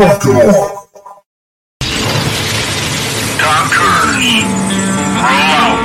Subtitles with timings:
[0.00, 0.56] Cruise.
[5.20, 5.76] Roll out.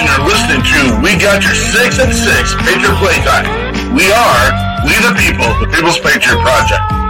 [0.00, 3.44] You're listening to We Got Your Six and Six Patriot Playtime.
[3.94, 4.52] We are
[4.86, 7.07] We the People, the People's Patriot Project.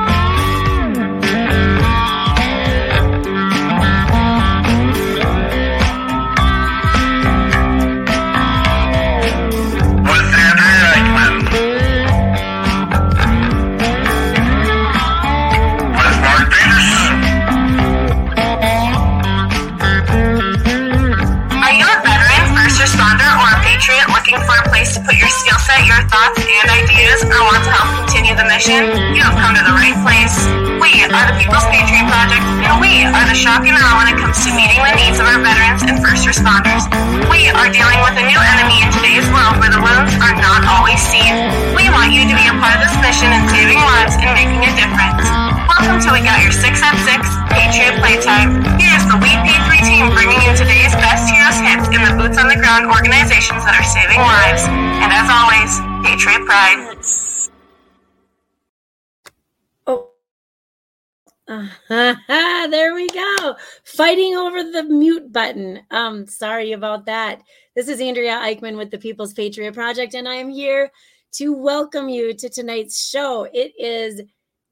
[26.78, 28.86] Ideas, or want to help continue the mission?
[29.10, 30.34] You have come to the right place.
[30.78, 34.38] We are the People's Patriot Project, and we are the and awe when it comes
[34.46, 36.86] to meeting the needs of our veterans and first responders.
[37.26, 40.62] We are dealing with a new enemy in today's world where the wounds are not
[40.70, 41.50] always seen.
[41.74, 44.62] We want you to be a part of this mission in saving lives and making
[44.62, 45.26] a difference.
[45.66, 48.62] Welcome to We Got Your 6 at 6 Patriot Playtime.
[48.78, 52.46] Here's the We P3 team bringing you today's best heroes hits in the boots on
[52.46, 54.62] the ground organizations that are saving lives.
[55.02, 56.98] And as always, Patriot Pride.
[59.86, 60.10] Oh.
[61.48, 61.66] Uh,
[62.68, 63.56] there we go.
[63.84, 65.80] Fighting over the mute button.
[65.90, 67.42] Um, sorry about that.
[67.74, 70.90] This is Andrea Eichman with the People's Patriot Project, and I am here
[71.32, 73.48] to welcome you to tonight's show.
[73.52, 74.22] It is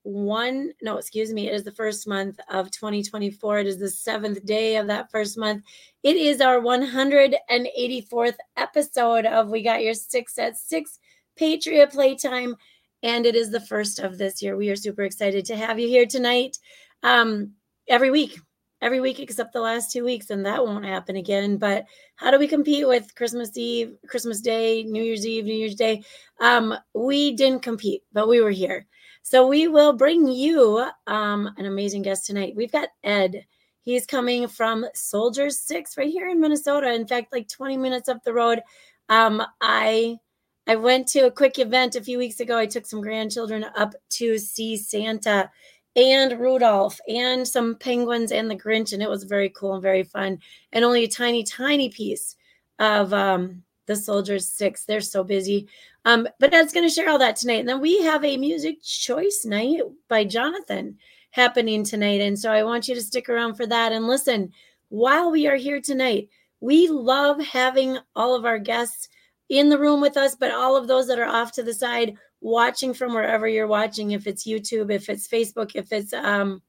[0.07, 3.59] one, no, excuse me, it is the first month of 2024.
[3.59, 5.65] It is the seventh day of that first month.
[6.05, 11.01] It is our 184th episode of We Got Your Six at Six
[11.37, 12.57] Patriot Playtime
[13.03, 14.57] and it is the first of this year.
[14.57, 16.59] We are super excited to have you here tonight.
[17.03, 17.53] Um,
[17.89, 18.39] every week,
[18.81, 21.57] every week except the last two weeks, and that won't happen again.
[21.57, 21.85] But
[22.17, 26.03] how do we compete with Christmas Eve, Christmas Day, New Year's Eve, New Year's Day?
[26.41, 28.87] Um, we didn't compete, but we were here.
[29.23, 32.55] So we will bring you um, an amazing guest tonight.
[32.57, 33.45] We've got Ed.
[33.83, 36.93] He's coming from Soldiers Six right here in Minnesota.
[36.93, 38.63] In fact, like 20 minutes up the road.
[39.09, 40.19] Um, I
[40.67, 42.59] I went to a quick event a few weeks ago.
[42.59, 45.51] I took some grandchildren up to see Santa
[45.95, 50.03] and Rudolph and some penguins and the Grinch, and it was very cool and very
[50.03, 50.39] fun.
[50.73, 52.37] And only a tiny, tiny piece
[52.79, 54.85] of um, the Soldiers Six.
[54.85, 55.69] They're so busy.
[56.05, 57.61] Um, but Ed's going to share all that tonight.
[57.61, 60.99] And then we have a music choice night by Jonathan
[61.31, 62.21] happening tonight.
[62.21, 64.53] And so I want you to stick around for that and listen
[64.89, 66.29] while we are here tonight.
[66.61, 69.09] We love having all of our guests
[69.49, 72.17] in the room with us, but all of those that are off to the side
[72.41, 76.63] watching from wherever you're watching, if it's YouTube, if it's Facebook, if it's um,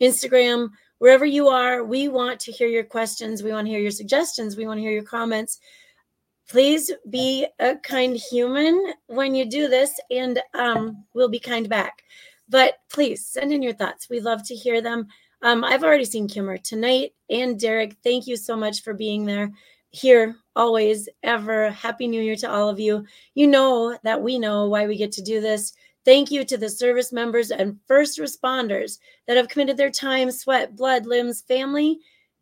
[0.00, 3.42] Instagram, wherever you are, we want to hear your questions.
[3.42, 4.56] We want to hear your suggestions.
[4.56, 5.60] We want to hear your comments.
[6.48, 12.02] Please be a kind human when you do this, and um, we'll be kind back.
[12.48, 14.10] But please send in your thoughts.
[14.10, 15.06] We love to hear them.
[15.42, 17.96] Um, I've already seen Kimmer tonight and Derek.
[18.02, 19.52] Thank you so much for being there
[19.90, 23.02] here always ever happy new year to all of you.
[23.34, 25.72] You know that we know why we get to do this.
[26.04, 30.76] Thank you to the service members and first responders that have committed their time sweat
[30.76, 32.00] blood limbs family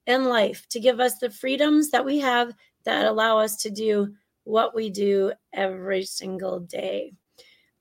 [0.08, 2.52] and life to give us the freedoms that we have
[2.84, 4.12] that allow us to do
[4.42, 7.12] what we do every single day.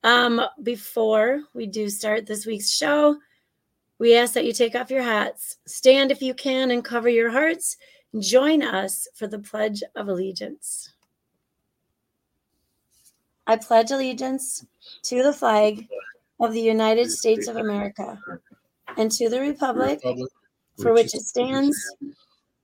[0.04, 3.18] Um, before we do start this week's show
[4.00, 5.58] we ask that you take off your hats.
[5.66, 7.78] Stand if you can and cover your hearts
[8.20, 10.94] Join us for the Pledge of Allegiance.
[13.48, 14.66] I pledge allegiance
[15.04, 15.88] to the flag
[16.40, 18.20] of the United States of America
[18.98, 20.02] and to the Republic
[20.82, 21.78] for which it stands,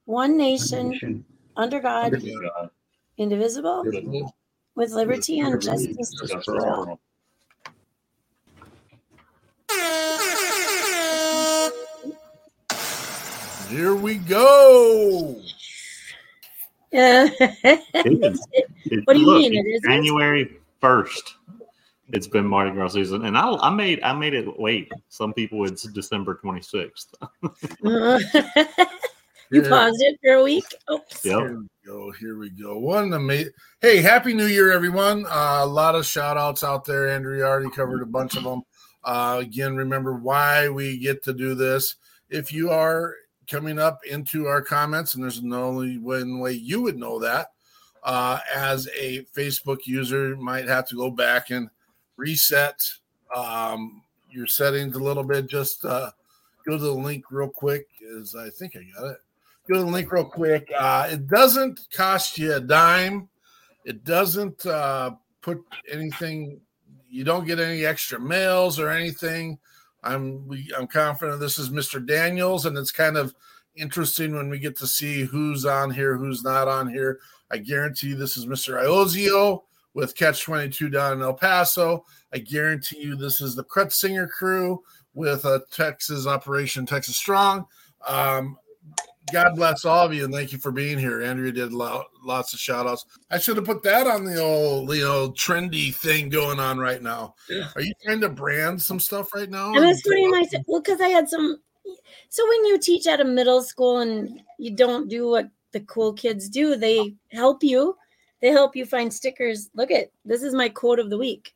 [0.06, 1.24] one nation,
[1.56, 2.22] under God,
[3.18, 3.86] indivisible,
[4.76, 7.00] with liberty and justice for all.
[13.74, 15.42] Here we go.
[16.92, 17.28] Yeah.
[17.40, 18.48] It is.
[18.52, 19.84] It- What do you look, mean it's?
[19.88, 21.36] January first.
[22.10, 24.92] It's been Mardi Gras season, and I, I made I made it wait.
[25.10, 27.16] Some people it's December twenty sixth.
[27.82, 28.20] you
[29.50, 30.66] Here- paused it for a week.
[30.92, 31.26] Oops.
[31.26, 31.40] Yep.
[31.40, 32.12] Here we go.
[32.12, 32.78] Here we go.
[32.78, 33.54] One amazing.
[33.82, 35.26] Hey, happy New Year, everyone!
[35.26, 37.10] Uh, a lot of shout outs out there.
[37.10, 38.62] Andrea already covered a bunch of them.
[39.04, 41.96] Uh, again, remember why we get to do this.
[42.30, 43.16] If you are
[43.50, 47.48] coming up into our comments, and there's no only one way you would know that,
[48.04, 51.70] uh, as a Facebook user, might have to go back and
[52.18, 52.90] reset
[53.36, 55.48] um, your settings a little bit.
[55.48, 56.12] Just uh,
[56.66, 57.88] go to the link real quick.
[58.02, 59.18] Is I think I got it.
[59.68, 60.70] Go to the link real quick.
[60.78, 63.30] Uh, it doesn't cost you a dime.
[63.86, 65.12] It doesn't uh,
[65.42, 65.62] put
[65.92, 66.60] anything.
[67.10, 69.60] You don't get any extra mails or anything.
[70.04, 72.06] I'm we, I'm confident this is Mr.
[72.06, 73.34] Daniels, and it's kind of
[73.76, 77.20] interesting when we get to see who's on here, who's not on here.
[77.52, 78.84] I guarantee this is Mr.
[78.84, 79.62] Iozio
[79.94, 82.06] with Catch 22 down in El Paso.
[82.34, 84.82] I guarantee you this is the Singer crew
[85.14, 87.66] with a Texas Operation Texas Strong.
[88.08, 88.58] Um,
[89.32, 91.24] God bless all of you and thank you for being here.
[91.24, 93.06] Andrea did lo- lots of shout outs.
[93.32, 97.02] I should have put that on the old, you know, trendy thing going on right
[97.02, 97.36] now.
[97.76, 99.74] Are you trying to brand some stuff right now?
[99.74, 101.60] I was putting myself, well, because I had some.
[102.30, 106.14] So when you teach at a middle school and you don't do what the cool
[106.14, 107.98] kids do, they help you.
[108.42, 109.70] They help you find stickers.
[109.74, 111.54] Look at this is my quote of the week.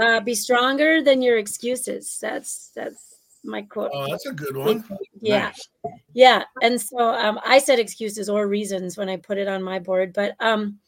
[0.00, 2.18] Uh, be stronger than your excuses.
[2.20, 3.13] That's that's
[3.44, 3.90] my quote.
[3.94, 4.84] Oh, that's a good one.
[5.20, 5.46] Yeah.
[5.46, 5.68] Nice.
[6.12, 6.44] Yeah.
[6.62, 10.12] And so um, I said excuses or reasons when I put it on my board,
[10.12, 10.78] but um,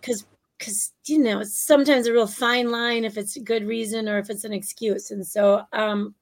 [0.00, 0.24] because
[0.58, 4.18] because you know it's sometimes a real fine line if it's a good reason or
[4.18, 5.10] if it's an excuse.
[5.10, 6.14] And so um,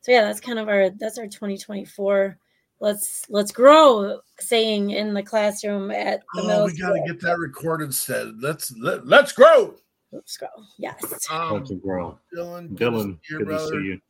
[0.00, 2.38] so yeah, that's kind of our that's our 2024.
[2.80, 7.20] Let's let's grow saying in the classroom at the Oh, middle we got to get
[7.22, 7.92] that recorded.
[7.92, 9.74] Said let's let, let's grow.
[10.12, 10.48] Let's grow.
[10.78, 11.02] Yes.
[11.30, 12.18] Um, That's a girl.
[12.34, 14.00] Dylan, Dylan, your good to see you.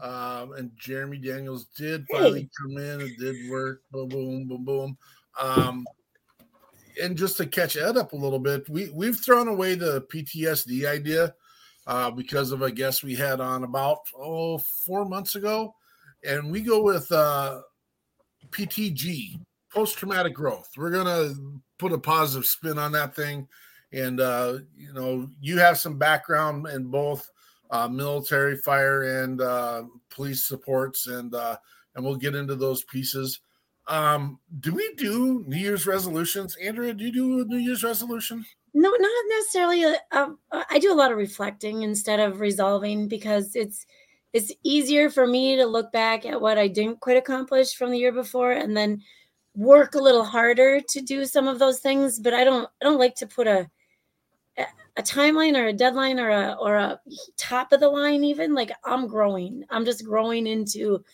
[0.00, 2.18] Um, and Jeremy Daniels did Hey.
[2.18, 3.00] finally come in.
[3.00, 3.82] It did work.
[3.90, 4.98] Boom, boom, boom, boom.
[5.40, 5.86] Um,
[7.02, 10.86] and just to catch Ed up a little bit, we we've thrown away the PTSD
[10.86, 11.34] idea
[11.86, 15.74] uh, because of a guest we had on about oh four months ago,
[16.24, 17.60] and we go with uh,
[18.50, 19.38] PTG,
[19.72, 20.68] post traumatic growth.
[20.76, 21.32] We're gonna
[21.78, 23.46] put a positive spin on that thing,
[23.92, 27.30] and uh, you know you have some background in both
[27.70, 31.56] uh, military, fire, and uh, police supports, and uh,
[31.94, 33.40] and we'll get into those pieces.
[33.88, 36.92] Um, do we do New Year's resolutions, Andrea?
[36.92, 38.44] Do you do a New Year's resolution?
[38.74, 39.84] No, not necessarily.
[39.84, 43.86] uh, Um, I do a lot of reflecting instead of resolving because it's
[44.32, 47.98] it's easier for me to look back at what I didn't quite accomplish from the
[47.98, 49.02] year before and then
[49.54, 52.18] work a little harder to do some of those things.
[52.20, 53.70] But I don't I don't like to put a
[54.58, 57.00] a- timeline or a deadline or a or a
[57.36, 59.64] top of the line even like I'm growing.
[59.70, 61.04] I'm just growing into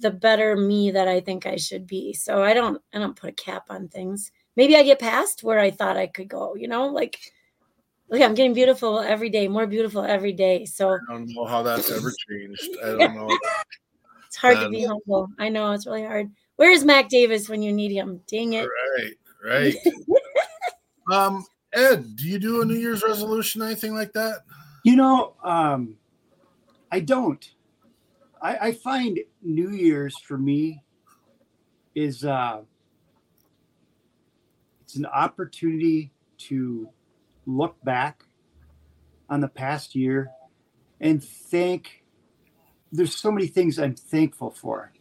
[0.00, 2.12] the better me that I think I should be.
[2.12, 4.32] So I don't I don't put a cap on things.
[4.56, 7.18] Maybe I get past where I thought I could go, you know, like
[8.10, 10.66] look, I'm getting beautiful every day, more beautiful every day.
[10.66, 12.68] So I don't know how that's ever changed.
[12.82, 13.38] I don't know.
[14.26, 15.28] it's hard to be humble.
[15.38, 16.30] I know it's really hard.
[16.56, 18.20] Where's Mac Davis when you need him?
[18.28, 18.68] Dang it.
[18.98, 19.14] Right,
[19.44, 19.74] right.
[21.12, 24.40] um, Ed, do you do a New Year's resolution, anything like that?
[24.84, 25.96] You know, um,
[26.90, 27.50] I don't.
[28.42, 30.82] I, I find New Year's for me
[31.94, 32.60] is uh,
[34.82, 36.88] it's an opportunity to
[37.46, 38.24] look back
[39.30, 40.30] on the past year
[41.00, 42.04] and thank.
[42.90, 44.92] There's so many things I'm thankful for.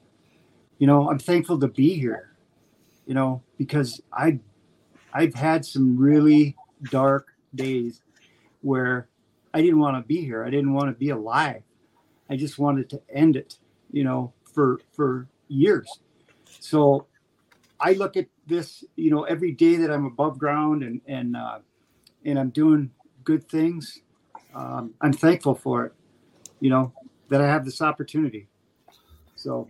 [0.78, 2.30] You know, I'm thankful to be here.
[3.06, 4.40] You know, because I,
[5.12, 6.56] I've had some really
[6.90, 8.02] dark days
[8.62, 9.08] where
[9.54, 10.46] I didn't want to be here.
[10.46, 11.64] I didn't want to be alive.
[12.30, 13.58] I just wanted to end it,
[13.92, 16.00] you know, for for years.
[16.60, 17.08] So
[17.80, 21.60] I look at this, you know, every day that I'm above ground and and uh,
[22.24, 22.92] and I'm doing
[23.24, 24.00] good things.
[24.54, 25.94] Um, I'm thankful for it,
[26.60, 26.94] you know,
[27.30, 28.48] that I have this opportunity.
[29.36, 29.70] So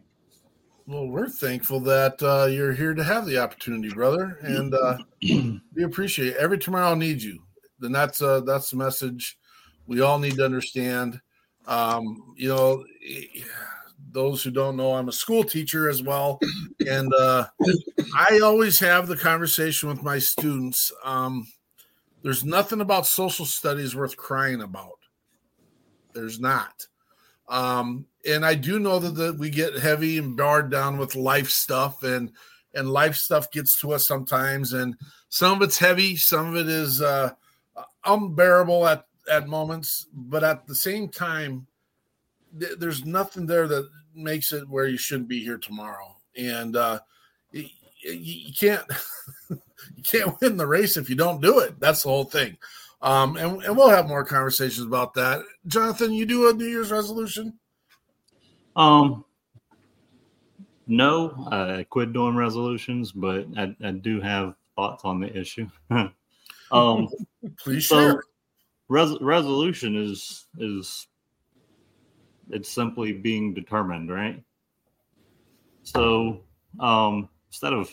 [0.88, 5.84] Well, we're thankful that uh, you're here to have the opportunity, brother, and uh, we
[5.84, 6.38] appreciate it.
[6.38, 7.42] every tomorrow needs you.
[7.80, 9.38] Then that's uh, that's the message
[9.88, 11.22] we all need to understand.
[11.68, 12.84] Um, you know,
[14.12, 16.40] those who don't know, I'm a school teacher as well,
[16.88, 17.46] and uh,
[18.16, 20.92] I always have the conversation with my students.
[21.04, 21.48] Um,
[22.24, 25.00] there's nothing about social studies worth crying about.
[26.14, 26.74] There's not.
[27.52, 31.50] Um, and I do know that, that we get heavy and barred down with life
[31.50, 32.32] stuff and
[32.74, 34.96] and life stuff gets to us sometimes and
[35.28, 37.32] some of it's heavy, some of it is uh
[38.06, 41.68] unbearable at at moments, but at the same time
[42.58, 46.16] th- there's nothing there that makes it where you shouldn't be here tomorrow.
[46.38, 47.00] And uh
[47.52, 47.66] you,
[48.04, 48.86] you can't
[49.50, 51.82] you can't win the race if you don't do it.
[51.82, 52.58] That's the whole thing.
[53.04, 55.42] Um, and, and we'll have more conversations about that.
[55.68, 57.58] Jonathan, you do a New Year's resolution?
[58.76, 59.26] Um,
[60.88, 65.68] no, I quit doing resolutions, but I, I do have thoughts on the issue.
[66.72, 67.08] um,
[67.58, 68.24] Please So- share.
[68.88, 71.08] res- resolution is is
[72.52, 74.44] It's simply being determined, right?
[75.84, 76.42] So
[76.80, 77.90] um, instead of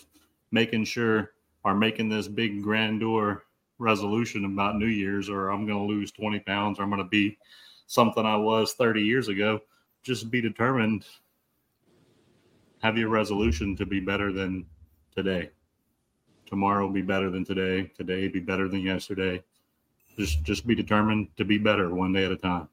[0.51, 1.33] making sure
[1.65, 3.45] or making this big grandeur
[3.79, 7.09] resolution about New Year's or I'm going to lose 20 pounds or I'm going to
[7.09, 7.39] be
[7.87, 9.61] something I was 30 years ago,
[10.03, 11.05] just be determined.
[12.83, 14.67] Have your resolution to be better than
[15.17, 15.51] today.
[16.47, 17.91] Tomorrow will be better than today.
[17.97, 19.43] Today be better than yesterday.
[20.17, 22.69] Just just be determined to be better one day at a time.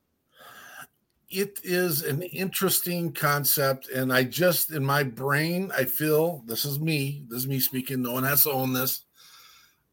[1.29, 6.79] It is an interesting concept, and I just in my brain I feel this is
[6.79, 7.25] me.
[7.29, 8.01] This is me speaking.
[8.01, 9.04] No one has to own this.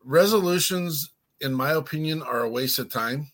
[0.04, 3.30] Resolutions, in my opinion, are a waste of time.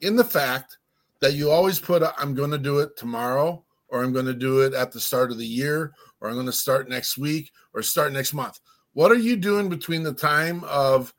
[0.00, 0.78] In the fact
[1.20, 4.60] that you always put, I'm going to do it tomorrow, or I'm going to do
[4.60, 7.82] it at the start of the year, or I'm going to start next week, or
[7.82, 8.58] start next month.
[8.92, 11.14] What are you doing between the time of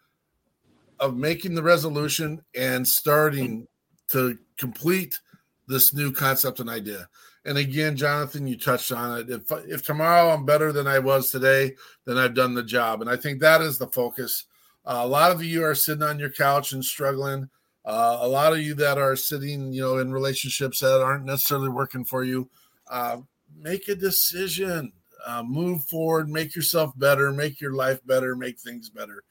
[1.00, 3.68] of making the resolution and starting
[4.10, 5.20] to complete
[5.68, 7.08] this new concept and idea?
[7.46, 9.30] And again, Jonathan, you touched on it.
[9.30, 13.02] If if tomorrow I'm better than I was today, then I've done the job.
[13.02, 14.46] And I think that is the focus.
[14.86, 17.50] Uh, a lot of you are sitting on your couch and struggling.
[17.84, 21.70] Uh, a lot of you that are sitting, you know, in relationships that aren't necessarily
[21.70, 22.48] working for you,
[22.92, 23.18] uh,
[23.58, 24.92] make a decision,
[25.26, 29.24] uh, move forward, make yourself better, make your life better, make things better.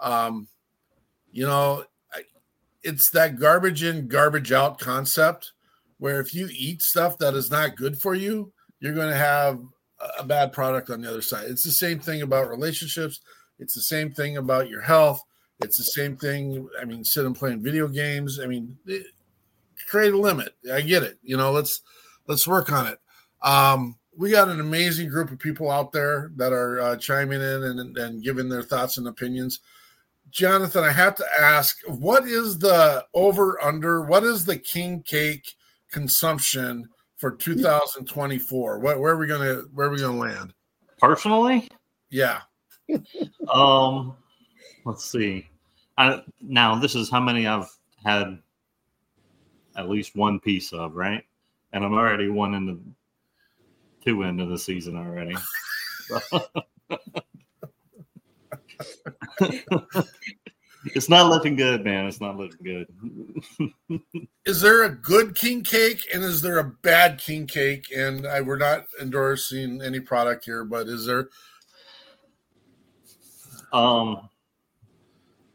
[0.00, 0.48] Um,
[1.30, 1.84] you know,
[2.82, 5.52] it's that garbage in, garbage out concept
[5.98, 9.60] where if you eat stuff that is not good for you, you're going to have
[10.18, 11.46] a bad product on the other side.
[11.48, 13.20] It's the same thing about relationships.
[13.58, 15.20] It's the same thing about your health.
[15.60, 16.68] It's the same thing.
[16.80, 18.38] I mean, sit and playing video games.
[18.40, 19.06] I mean, it,
[19.88, 20.54] create a limit.
[20.72, 21.18] I get it.
[21.22, 21.82] You know, let's
[22.28, 22.98] let's work on it.
[23.42, 27.62] Um, we got an amazing group of people out there that are uh, chiming in
[27.62, 29.60] and, and giving their thoughts and opinions.
[30.30, 34.02] Jonathan, I have to ask, what is the over under?
[34.02, 35.54] What is the king cake
[35.90, 38.78] consumption for 2024?
[38.78, 40.54] What, where are we gonna where are we gonna land?
[40.98, 41.68] Personally,
[42.10, 42.40] Yeah,
[43.52, 44.16] um,
[44.84, 45.48] let's see.
[45.96, 47.68] I, now this is how many I've
[48.04, 48.38] had
[49.76, 51.24] at least one piece of, right?
[51.72, 52.80] And I'm already one into
[54.04, 55.36] two into the season already.
[60.96, 62.06] it's not looking good, man.
[62.06, 62.86] It's not looking
[63.58, 64.00] good.
[64.44, 67.86] is there a good king cake and is there a bad king cake?
[67.96, 71.28] And I, we're not endorsing any product here, but is there?
[73.72, 74.28] Um,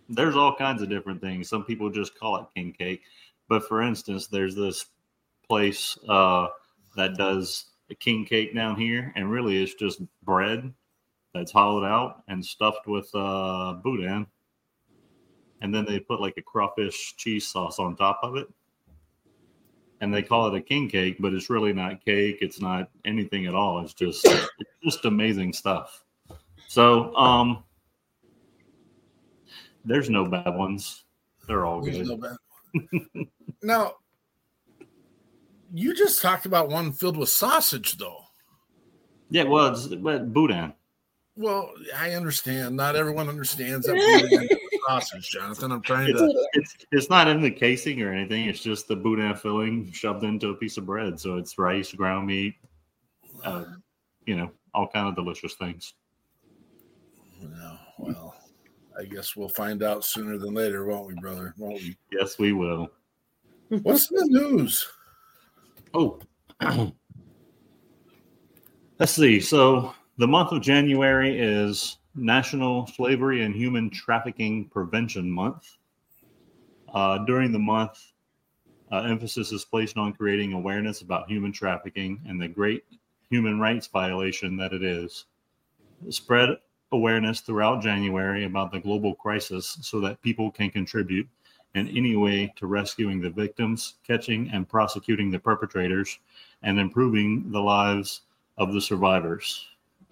[0.10, 1.50] there's all kinds of different things.
[1.50, 3.02] Some people just call it king cake,
[3.50, 4.86] but for instance, there's this
[5.48, 6.48] place uh,
[6.96, 10.74] that does a king cake down here, and really it's just bread
[11.34, 14.28] that's hollowed out and stuffed with uh, boudin,
[15.64, 18.48] and then they put like a crawfish cheese sauce on top of it,
[20.02, 22.38] and they call it a king cake, but it's really not cake.
[22.42, 23.80] It's not anything at all.
[23.80, 24.52] It's just it's
[24.84, 26.04] just amazing stuff.
[26.68, 27.64] So, um,
[29.86, 31.06] there's no bad ones.
[31.48, 32.08] They're all There's good.
[32.08, 33.28] no bad-
[33.62, 33.94] now,
[35.74, 38.22] you just talked about one filled with sausage, though.
[39.30, 40.74] Yeah, well, it's but boudin.
[41.36, 42.76] Well, I understand.
[42.76, 43.96] Not everyone understands that
[44.88, 45.72] sausage, Jonathan.
[45.72, 46.48] I'm trying to.
[46.54, 48.46] It's it's not in the casing or anything.
[48.46, 51.20] It's just the boudin filling shoved into a piece of bread.
[51.20, 52.56] So it's rice, ground meat,
[53.44, 53.66] uh,
[54.26, 55.94] you know, all kind of delicious things.
[57.42, 58.36] No, well,
[58.98, 61.54] I guess we'll find out sooner than later, won't we, brother?
[61.58, 61.98] Won't we?
[62.12, 62.90] Yes, we will.
[63.70, 64.88] What's the news?
[65.94, 66.20] Oh,
[69.00, 69.40] let's see.
[69.40, 75.78] So the month of January is National Slavery and Human Trafficking Prevention Month.
[76.94, 78.14] Uh, during the month,
[78.92, 82.84] uh, emphasis is placed on creating awareness about human trafficking and the great
[83.30, 85.26] human rights violation that it is.
[86.10, 86.50] Spread
[86.92, 91.28] awareness throughout January about the global crisis so that people can contribute
[91.74, 96.20] in any way to rescuing the victims, catching and prosecuting the perpetrators,
[96.62, 98.22] and improving the lives
[98.60, 99.66] of the survivors.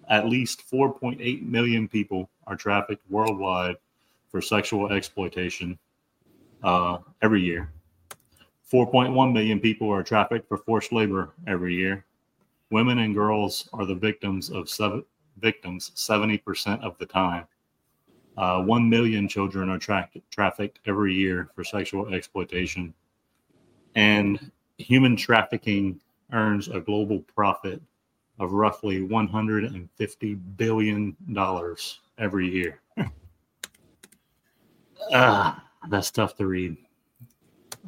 [0.08, 3.76] At least 4.8 million people are trafficked worldwide
[4.30, 5.78] for sexual exploitation
[6.62, 7.70] uh, every year.
[8.72, 12.04] 4.1 million people are trafficked for forced labor every year.
[12.70, 15.04] Women and girls are the victims of seven,
[15.38, 17.46] victims 70% of the time.
[18.38, 22.94] Uh, 1 million children are tra- trafficked every year for sexual exploitation.
[23.94, 26.00] And human trafficking
[26.32, 27.82] earns a global profit
[28.42, 31.16] of roughly $150 billion
[32.18, 32.80] every year.
[35.14, 36.76] ah, that's tough to read.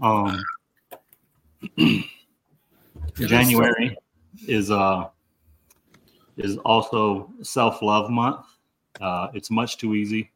[0.01, 0.41] Um,
[3.17, 3.97] January
[4.47, 5.09] is uh
[6.37, 8.47] is also self love month.
[9.01, 10.31] Uh, it's much too easy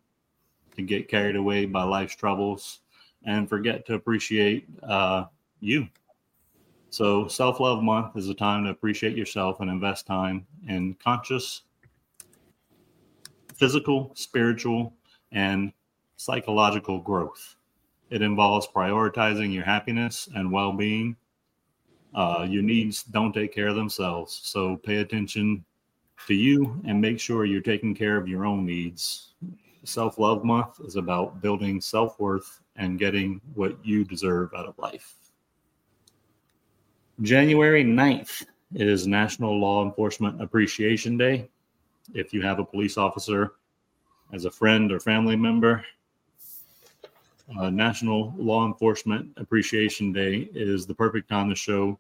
[0.77, 2.81] to get carried away by life's troubles
[3.25, 5.25] and forget to appreciate uh,
[5.61, 5.89] you.
[6.91, 11.63] So self love month is a time to appreciate yourself and invest time in conscious,
[13.55, 14.95] physical, spiritual,
[15.33, 15.73] and
[16.17, 17.57] psychological growth.
[18.11, 21.17] It involves prioritizing your happiness and well being.
[22.15, 24.41] Uh, your needs don't take care of themselves.
[24.43, 25.65] So pay attention
[26.27, 29.35] to you and make sure you're taking care of your own needs.
[29.85, 34.79] Self love month is about building self worth and getting what you deserve out of
[34.79, 35.28] life.
[37.23, 41.49] January 9th is National Law Enforcement Appreciation Day.
[42.15, 43.55] If you have a police officer
[44.33, 45.85] as a friend or family member,
[47.59, 51.99] uh, National Law Enforcement Appreciation Day is the perfect time to show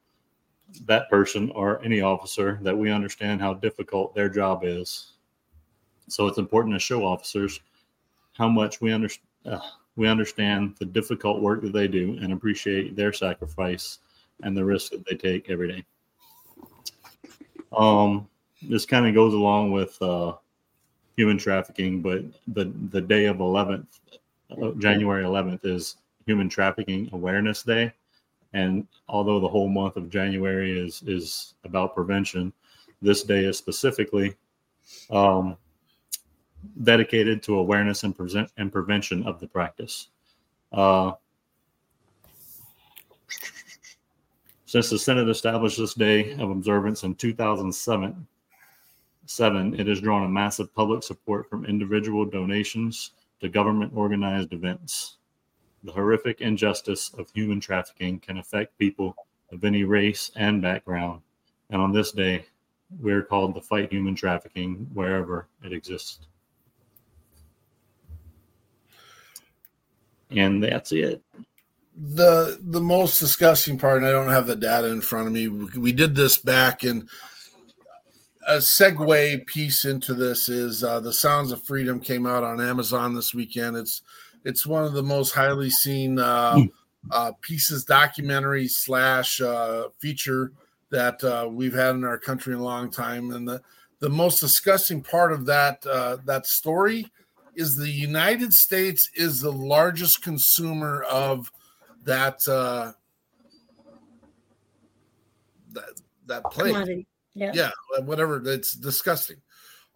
[0.86, 5.14] that person or any officer that we understand how difficult their job is.
[6.06, 7.58] So it's important to show officers
[8.34, 8.92] how much we.
[8.92, 9.58] Uh,
[9.96, 13.98] we understand the difficult work that they do and appreciate their sacrifice
[14.42, 15.84] and the risk that they take every day.
[17.76, 18.28] Um,
[18.62, 20.34] this kind of goes along with uh,
[21.16, 23.86] human trafficking, but the the day of 11th,
[24.50, 27.92] uh, January 11th, is Human Trafficking Awareness Day,
[28.52, 32.52] and although the whole month of January is is about prevention,
[33.02, 34.34] this day is specifically
[35.10, 35.56] um,
[36.82, 40.08] dedicated to awareness and present and prevention of the practice.
[40.72, 41.12] Uh,
[44.68, 48.26] since the Senate established this day of observance in 2007,
[49.24, 55.16] seven, it has drawn a massive public support from individual donations to government organized events.
[55.84, 59.16] The horrific injustice of human trafficking can affect people
[59.52, 61.22] of any race and background.
[61.70, 62.44] And on this day,
[63.00, 66.26] we're called to fight human trafficking wherever it exists.
[70.30, 71.22] And that's it.
[72.00, 75.48] The the most disgusting part, and I don't have the data in front of me.
[75.48, 77.08] We did this back, and
[78.46, 83.14] a segue piece into this is uh, the Sounds of Freedom came out on Amazon
[83.14, 83.76] this weekend.
[83.76, 84.02] It's
[84.44, 86.62] it's one of the most highly seen uh,
[87.10, 90.52] uh, pieces, documentary slash uh, feature
[90.90, 93.60] that uh, we've had in our country in a long time, and the
[93.98, 97.10] the most disgusting part of that uh, that story
[97.56, 101.50] is the United States is the largest consumer of
[102.04, 102.92] that uh,
[105.72, 107.06] that that plague.
[107.34, 107.52] Yeah.
[107.54, 107.70] Yeah,
[108.04, 108.42] whatever.
[108.44, 109.36] It's disgusting.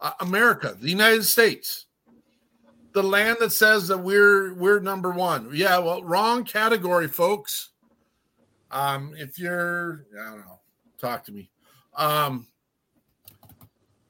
[0.00, 1.86] Uh, America, the United States,
[2.92, 5.50] the land that says that we're we're number one.
[5.52, 7.70] Yeah, well, wrong category, folks.
[8.70, 10.60] Um, if you're, I don't know,
[10.98, 11.50] talk to me.
[11.96, 12.46] Um,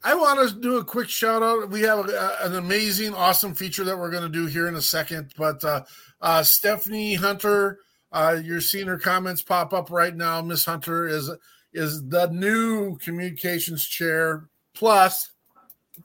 [0.05, 1.69] I want to do a quick shout out.
[1.71, 4.83] We have a, an amazing, awesome feature that we're going to do here in a
[4.83, 5.33] second.
[5.37, 5.83] But uh,
[6.23, 7.81] uh, Stephanie Hunter,
[8.13, 10.41] uh, you're seeing her comments pop up right now.
[10.41, 11.31] Miss Hunter is
[11.75, 15.31] is the new communications chair plus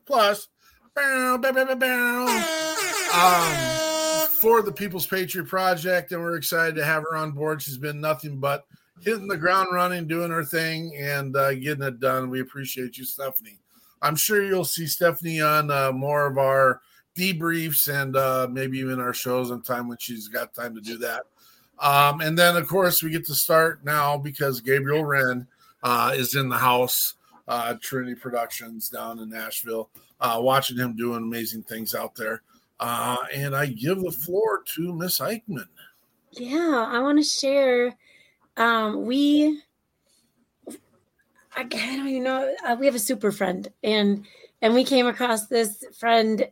[0.05, 0.47] plus
[0.95, 2.25] bow, bow, bow, bow,
[3.13, 7.61] um, for the People's Patriot Project, and we're excited to have her on board.
[7.61, 8.65] She's been nothing but
[9.01, 12.29] hitting the ground running, doing her thing, and uh, getting it done.
[12.29, 13.59] We appreciate you, Stephanie.
[14.01, 16.81] I'm sure you'll see Stephanie on uh, more of our
[17.17, 20.97] debriefs and uh, maybe even our shows on time when she's got time to do
[20.99, 21.23] that.
[21.79, 25.47] Um, and then, of course, we get to start now because Gabriel Wren
[25.83, 27.15] uh, is in the house,
[27.47, 32.41] uh, Trinity Productions down in Nashville, uh, watching him doing amazing things out there.
[32.79, 35.67] Uh, and I give the floor to Miss Eichmann.
[36.31, 37.95] Yeah, I want to share.
[38.55, 39.61] Um, we,
[41.55, 42.53] I, I don't even know.
[42.65, 44.25] Uh, we have a super friend, and
[44.61, 46.47] and we came across this friend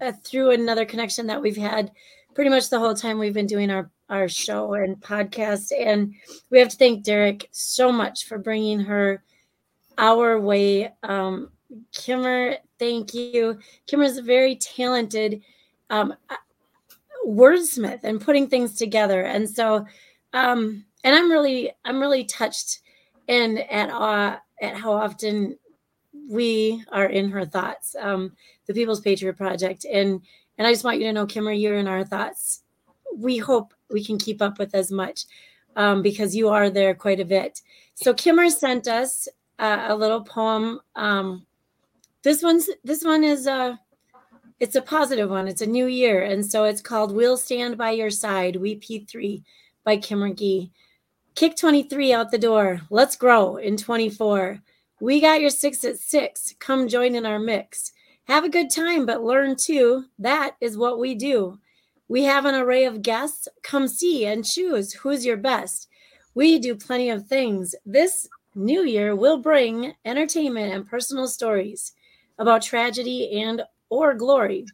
[0.00, 1.90] uh, through another connection that we've had
[2.34, 5.72] pretty much the whole time we've been doing our our show and podcast.
[5.78, 6.14] And
[6.50, 9.22] we have to thank Derek so much for bringing her
[9.98, 10.92] our way.
[11.04, 11.50] Um,
[11.92, 13.58] Kimmer, thank you.
[13.86, 15.42] Kimmer is a very talented
[15.90, 16.14] um,
[17.26, 19.22] wordsmith and putting things together.
[19.22, 19.86] And so,
[20.32, 22.80] um, and I'm really, I'm really touched
[23.28, 25.56] and at awe at how often
[26.28, 27.94] we are in her thoughts.
[27.98, 28.32] Um,
[28.70, 30.22] the People's Patriot Project, and
[30.56, 32.62] and I just want you to know, Kimmer, you're in our thoughts.
[33.16, 35.24] We hope we can keep up with as much
[35.74, 37.62] um, because you are there quite a bit.
[37.94, 39.26] So Kimmer sent us
[39.58, 40.80] uh, a little poem.
[40.94, 41.46] Um,
[42.22, 43.80] this one's this one is a
[44.60, 45.48] it's a positive one.
[45.48, 49.42] It's a new year, and so it's called "We'll Stand by Your Side." We P3
[49.82, 50.70] by Kimmer Gee.
[51.34, 52.82] Kick 23 out the door.
[52.88, 54.62] Let's grow in 24.
[55.00, 56.54] We got your six at six.
[56.60, 57.92] Come join in our mix.
[58.30, 60.04] Have a good time, but learn too.
[60.16, 61.58] That is what we do.
[62.06, 63.48] We have an array of guests.
[63.64, 65.88] Come see and choose who's your best.
[66.36, 67.74] We do plenty of things.
[67.84, 71.92] This new year will bring entertainment and personal stories
[72.38, 74.64] about tragedy and or glory.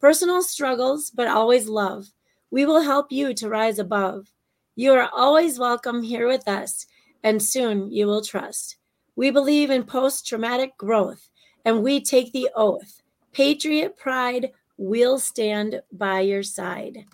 [0.00, 2.06] Personal struggles, but always love.
[2.50, 4.32] We will help you to rise above.
[4.76, 6.86] You are always welcome here with us,
[7.22, 8.78] and soon you will trust.
[9.14, 11.28] We believe in post traumatic growth,
[11.64, 13.02] and we take the oath.
[13.32, 17.04] Patriot pride will stand by your side.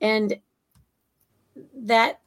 [0.00, 0.38] And
[1.74, 2.20] that.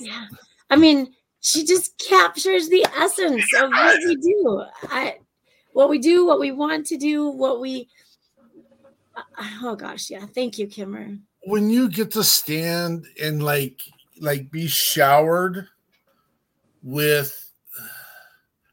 [0.00, 0.26] Yeah.
[0.70, 4.64] I mean, she just captures the essence of what we do.
[4.84, 5.16] I,
[5.72, 7.88] what we do, what we want to do, what we.
[9.16, 9.22] Uh,
[9.62, 10.26] oh gosh, yeah.
[10.26, 11.16] Thank you, Kimmer.
[11.44, 13.80] When you get to stand and like
[14.20, 15.66] like be showered
[16.82, 17.49] with,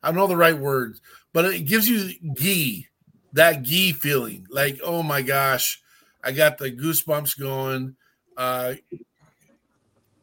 [0.08, 1.02] I know the right words,
[1.34, 2.88] but it gives you ghee,
[3.34, 4.48] that ghee feeling.
[4.50, 5.82] Like, oh my gosh,
[6.24, 7.98] I got the goosebumps going.
[8.38, 8.76] Uh,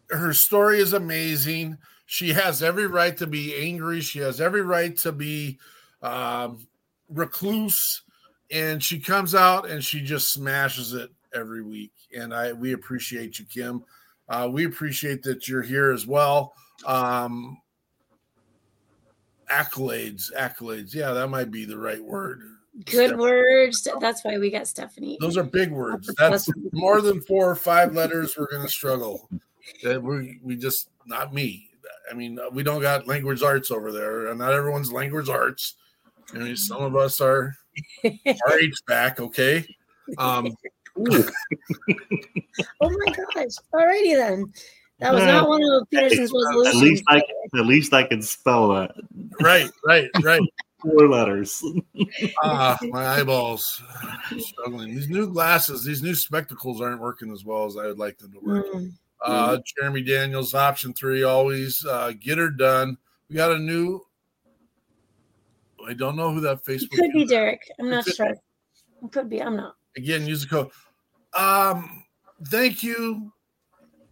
[0.09, 1.77] her story is amazing.
[2.07, 4.01] She has every right to be angry.
[4.01, 5.59] She has every right to be
[6.01, 6.66] um,
[7.11, 8.03] recluse,
[8.51, 11.92] and she comes out and she just smashes it every week.
[12.16, 13.85] And I we appreciate you, Kim.
[14.31, 16.55] Uh, we appreciate that you're here as well.
[16.87, 17.59] Um,
[19.50, 20.94] accolades, accolades.
[20.94, 22.42] Yeah, that might be the right word.
[22.87, 23.22] Good Stephanie.
[23.22, 23.88] words.
[24.00, 25.16] That's why we got Stephanie.
[25.20, 26.11] Those are big words.
[26.18, 28.37] That's more than four or five letters.
[28.37, 29.28] We're to struggle.
[29.85, 31.70] We we just not me.
[32.11, 35.76] I mean, we don't got language arts over there, and not everyone's language arts.
[36.35, 37.54] I mean, some of us are
[38.04, 39.66] our age back, okay.
[40.18, 40.54] Um,
[40.98, 41.24] oh
[42.80, 43.54] my gosh!
[43.72, 44.52] Alrighty then.
[45.00, 46.76] That was not one of the Peterson's resolutions.
[46.76, 47.16] At least I,
[47.59, 48.92] at least I can spell that.
[49.40, 50.40] Right, right, right.
[50.80, 51.64] Four letters.
[52.42, 53.83] ah, my eyeballs
[54.38, 54.94] struggling.
[54.94, 58.33] These new glasses, these new spectacles aren't working as well as I would like them
[58.33, 58.66] to work.
[58.66, 58.92] Mm.
[59.24, 62.98] Uh, Jeremy Daniels, option three, always uh, get her done.
[63.28, 64.00] We got a new.
[65.87, 66.92] I don't know who that Facebook.
[66.92, 67.62] It could be Derek.
[67.78, 68.28] I'm not sure.
[69.02, 69.42] It could be.
[69.42, 69.76] I'm not.
[69.96, 70.70] Again, use the code.
[71.35, 72.04] Um,
[72.48, 73.33] thank you,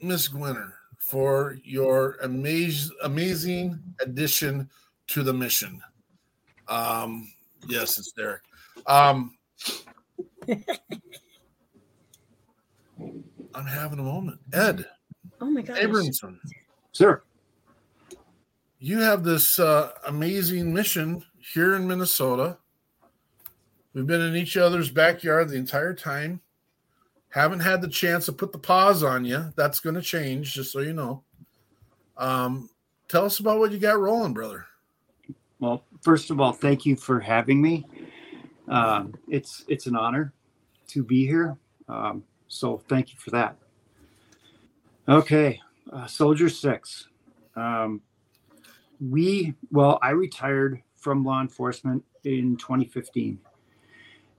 [0.03, 4.69] Miss Gwinner, for your amazing, amazing addition
[5.07, 5.81] to the mission.
[6.69, 7.33] Um,
[7.69, 8.43] yes, it's Derek.
[8.87, 9.37] Um,
[13.55, 14.41] I'm having a moment.
[14.53, 14.87] Ed.
[15.41, 15.79] Oh my God.
[15.79, 16.39] Abramson.
[16.93, 17.23] Sir.
[18.81, 22.59] You have this uh, amazing mission here in Minnesota.
[23.95, 26.41] We've been in each other's backyard the entire time.
[27.33, 29.53] Haven't had the chance to put the pause on you.
[29.57, 31.23] That's going to change, just so you know.
[32.19, 32.69] Um,
[33.09, 34.67] tell us about what you got rolling, brother.
[35.59, 37.87] Well, first of all, thank you for having me.
[38.69, 40.35] Um, it's it's an honor
[40.89, 41.57] to be here.
[41.89, 43.57] Um, so thank you for that.
[45.09, 45.59] Okay,
[45.91, 47.09] uh, Soldier Six.
[47.57, 48.03] Um,
[49.01, 53.39] we well, I retired from law enforcement in 2015,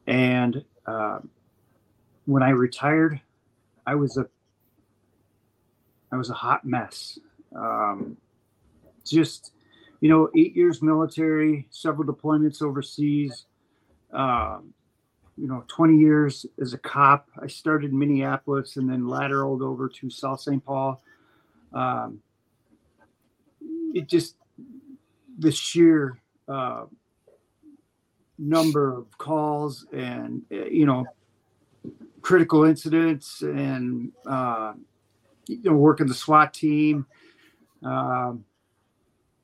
[0.05, 1.19] and uh,
[2.25, 3.19] when I retired,
[3.85, 4.27] I was a
[6.11, 7.17] I was a hot mess.
[7.55, 8.17] Um,
[9.05, 9.51] just
[9.99, 13.45] you know, eight years military, several deployments overseas.
[14.11, 14.73] Um,
[15.37, 19.89] you know 20 years as a cop i started in minneapolis and then lateraled over
[19.89, 21.01] to south st paul
[21.73, 22.19] um,
[23.93, 24.35] it just
[25.39, 26.85] the sheer uh,
[28.37, 31.05] number of calls and uh, you know
[32.23, 34.73] critical incidents and uh,
[35.47, 37.05] you know working the swat team
[37.83, 38.43] um,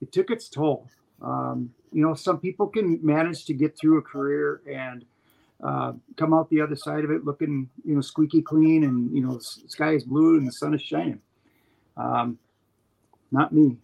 [0.01, 0.87] it took its toll
[1.21, 5.05] um, you know some people can manage to get through a career and
[5.63, 9.21] uh, come out the other side of it looking, you know, squeaky clean and, you
[9.21, 11.19] know, the sky is blue and the sun is shining.
[11.97, 12.39] Um,
[13.31, 13.77] not me.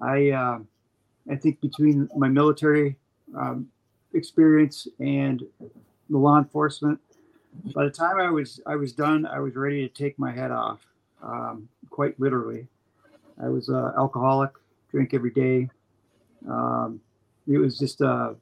[0.00, 0.58] I, uh,
[1.30, 2.96] I think between my military
[3.34, 3.68] um,
[4.12, 5.42] experience and
[6.10, 7.00] the law enforcement,
[7.74, 10.50] by the time I was I was done, I was ready to take my head
[10.50, 10.80] off,
[11.22, 12.66] um, quite literally.
[13.42, 14.50] I was an alcoholic,
[14.90, 15.70] drink every day.
[16.48, 17.00] Um,
[17.46, 18.36] it was just a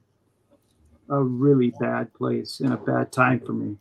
[1.09, 3.77] a really bad place and a bad time for me.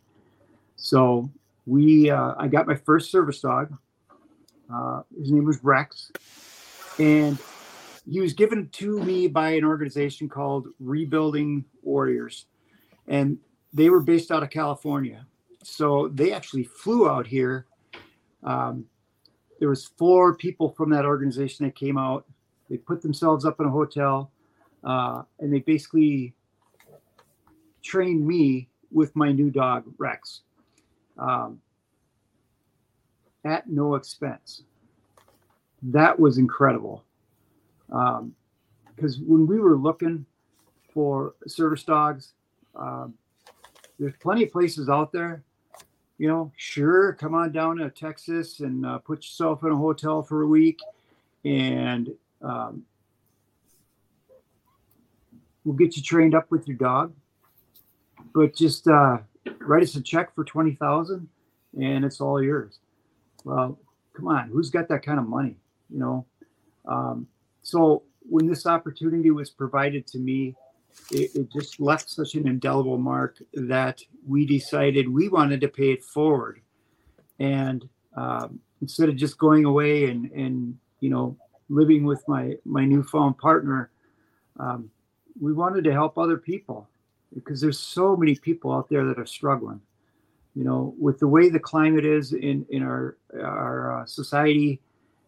[0.76, 1.30] So
[1.66, 3.76] we, uh, I got my first service dog.
[4.72, 6.10] Uh, his name was Rex,
[6.98, 7.38] and
[8.10, 12.46] he was given to me by an organization called Rebuilding Warriors,
[13.06, 13.38] and
[13.72, 15.26] they were based out of California.
[15.62, 17.66] So they actually flew out here
[18.42, 18.86] um,
[19.58, 22.24] there was four people from that organization that came out.
[22.68, 24.30] They put themselves up in a hotel,
[24.84, 26.34] uh, and they basically
[27.82, 30.40] trained me with my new dog Rex,
[31.18, 31.60] um,
[33.44, 34.62] at no expense.
[35.82, 37.04] That was incredible.
[37.88, 40.24] Because when we were looking
[40.92, 42.32] for service dogs,
[42.74, 43.14] um,
[44.00, 45.44] there's plenty of places out there
[46.20, 50.22] you know, sure, come on down to Texas and uh, put yourself in a hotel
[50.22, 50.78] for a week,
[51.46, 52.10] and
[52.42, 52.82] um,
[55.64, 57.14] we'll get you trained up with your dog.
[58.34, 59.20] But just uh,
[59.60, 61.26] write us a check for twenty thousand,
[61.80, 62.80] and it's all yours.
[63.44, 63.78] Well,
[64.12, 65.56] come on, who's got that kind of money?
[65.88, 66.26] You know,
[66.84, 67.26] um,
[67.62, 70.54] so when this opportunity was provided to me
[71.10, 75.92] it, it, just left such an indelible mark that we decided we wanted to pay
[75.92, 76.60] it forward.
[77.38, 81.36] And um, instead of just going away and, and, you know,
[81.68, 83.90] living with my, my newfound partner,
[84.58, 84.90] um,
[85.40, 86.88] we wanted to help other people
[87.34, 89.80] because there's so many people out there that are struggling.
[90.54, 94.80] You know, with the way the climate is in, in our, our uh, society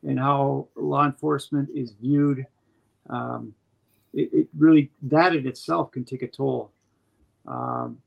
[0.03, 2.44] and how law enforcement is viewed,
[3.09, 3.55] um,
[4.12, 6.70] it, it really that in itself can take a toll.
[7.46, 7.98] Um,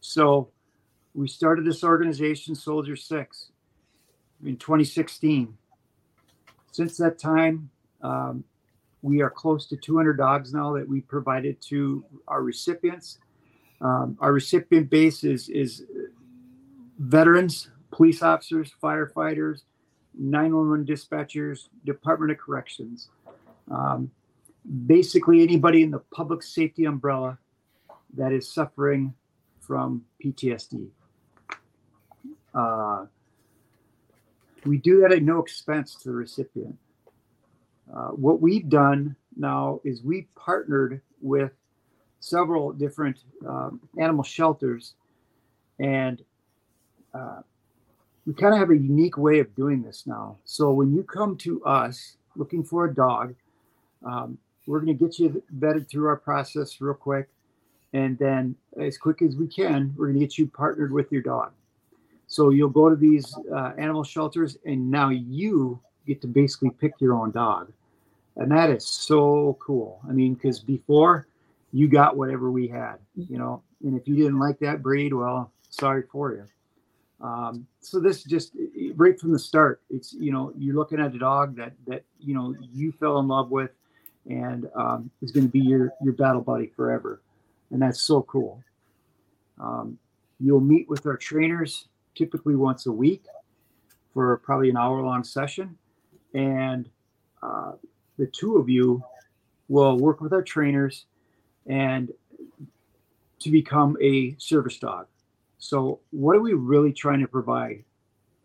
[0.00, 0.48] so
[1.14, 3.50] we started this organization, Soldier Six,
[4.44, 5.56] in 2016.
[6.72, 7.70] Since that time,
[8.02, 8.44] um,
[9.02, 13.18] we are close to 200 dogs now that we provided to our recipients.
[13.80, 15.84] Um, our recipient base is, is
[16.98, 19.62] veterans, police officers, firefighters,
[20.18, 23.08] 911 dispatchers, Department of Corrections.
[23.70, 24.10] Um,
[24.86, 27.38] basically anybody in the public safety umbrella
[28.16, 29.14] that is suffering
[29.60, 30.88] from PTSD.
[32.54, 33.06] Uh,
[34.66, 36.76] we do that at no expense to the recipient.
[37.92, 41.52] Uh, what we've done now is we partnered with
[42.20, 44.94] several different um, animal shelters,
[45.78, 46.22] and
[47.14, 47.40] uh,
[48.26, 50.36] we kind of have a unique way of doing this now.
[50.44, 53.34] So when you come to us looking for a dog,
[54.04, 57.28] um, we're going to get you vetted through our process real quick.
[57.92, 61.22] And then, as quick as we can, we're going to get you partnered with your
[61.22, 61.52] dog.
[62.28, 66.92] So you'll go to these uh, animal shelters, and now you get to basically pick
[67.00, 67.72] your own dog.
[68.36, 70.00] And that is so cool.
[70.08, 71.26] I mean, because before
[71.72, 75.52] you got whatever we had, you know, and if you didn't like that breed, well,
[75.68, 76.44] sorry for you.
[77.20, 78.52] Um, so this just
[78.94, 82.34] right from the start, it's you know you're looking at a dog that that you
[82.34, 83.70] know you fell in love with,
[84.28, 87.22] and um, is going to be your your battle buddy forever,
[87.70, 88.62] and that's so cool.
[89.58, 89.98] Um,
[90.38, 93.24] you'll meet with our trainers typically once a week
[94.12, 95.76] for probably an hour long session,
[96.34, 96.88] and
[97.42, 97.72] uh,
[98.18, 99.02] the two of you
[99.68, 101.06] will work with our trainers
[101.66, 102.12] and
[103.38, 105.06] to become a service dog.
[105.58, 107.84] So, what are we really trying to provide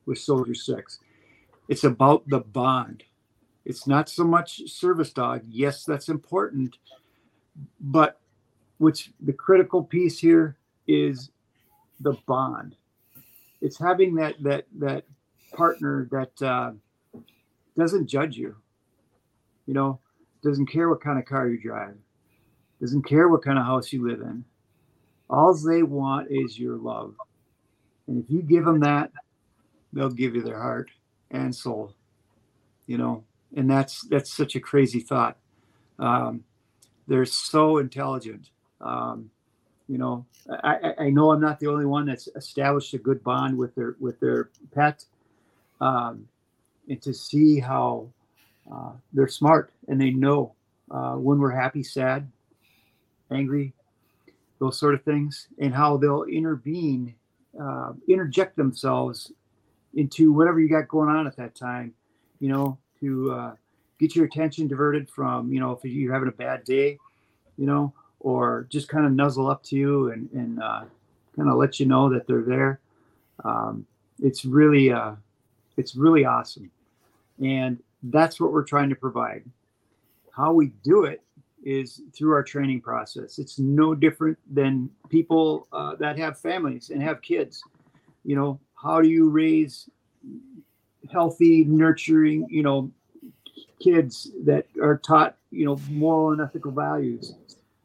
[0.06, 1.00] with Soldier Six?
[1.68, 3.04] It's about the bond
[3.66, 5.42] it's not so much service dog.
[5.50, 6.78] Yes, that's important.
[7.80, 8.20] But
[8.78, 11.32] which the critical piece here is
[12.00, 12.76] the bond.
[13.62, 15.06] It's having that that that
[15.54, 16.72] partner that uh,
[17.78, 18.56] doesn't judge you.
[19.66, 20.00] You know,
[20.44, 21.96] doesn't care what kind of car you drive,
[22.80, 24.46] doesn't care what kind of house you live in.
[25.28, 27.16] All they want is your love,
[28.08, 29.12] and if you give them that,
[29.92, 30.92] they'll give you their heart
[31.32, 31.96] and soul.
[32.86, 33.24] You know,
[33.56, 35.38] and that's that's such a crazy thought.
[35.98, 36.44] Um,
[37.08, 38.50] they're so intelligent.
[38.82, 39.30] Um,
[39.88, 43.58] you know, I, I know I'm not the only one that's established a good bond
[43.58, 45.06] with their with their pet,
[45.80, 46.28] um,
[46.90, 48.10] and to see how
[48.72, 50.54] uh, they're smart and they know
[50.92, 52.30] uh, when we're happy, sad,
[53.32, 53.74] angry,
[54.60, 57.14] those sort of things, and how they'll intervene,
[57.60, 59.32] uh, interject themselves
[59.94, 61.94] into whatever you got going on at that time.
[62.40, 63.56] You know, to uh,
[64.00, 66.98] get your attention diverted from you know if you're having a bad day
[67.58, 67.94] you know
[68.26, 70.84] or just kind of nuzzle up to you and, and uh,
[71.36, 72.80] kind of let you know that they're there.
[73.44, 73.86] Um,
[74.20, 75.14] it's really uh,
[75.78, 76.72] it's really awesome.
[77.40, 79.44] And that's what we're trying to provide.
[80.32, 81.22] How we do it
[81.64, 83.38] is through our training process.
[83.38, 87.62] It's no different than people uh, that have families and have kids.
[88.24, 89.88] You know how do you raise
[91.12, 92.92] healthy, nurturing, you know,
[93.80, 97.36] kids that are taught, you know, moral and ethical values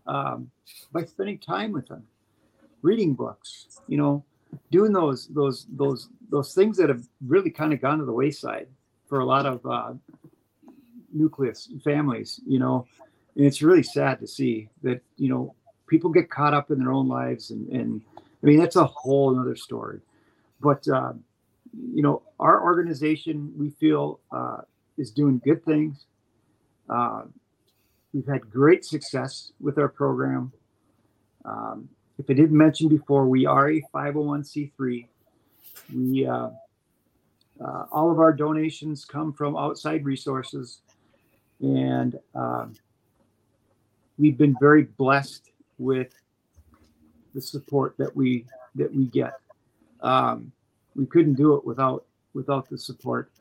[0.06, 0.50] um,
[0.92, 2.04] by spending time with them,
[2.82, 4.24] reading books, you know,
[4.70, 8.68] doing those those those those things that have really kind of gone to the wayside
[9.08, 9.92] for a lot of uh,
[11.12, 12.86] nucleus families, you know,
[13.36, 15.54] and it's really sad to see that you know
[15.86, 18.02] people get caught up in their own lives, and and
[18.42, 20.00] I mean that's a whole other story.
[20.60, 21.14] But uh,
[21.72, 24.58] you know, our organization we feel uh,
[24.98, 26.06] is doing good things.
[26.88, 27.22] Uh,
[28.12, 30.52] we've had great success with our program.
[31.44, 35.06] Um, if I didn't mention before, we are a 501c3.
[35.94, 36.50] We uh,
[37.64, 40.80] uh, all of our donations come from outside resources,
[41.60, 42.74] and um,
[44.18, 46.14] we've been very blessed with
[47.34, 49.34] the support that we that we get.
[50.00, 50.52] Um,
[50.94, 53.32] we couldn't do it without without the support,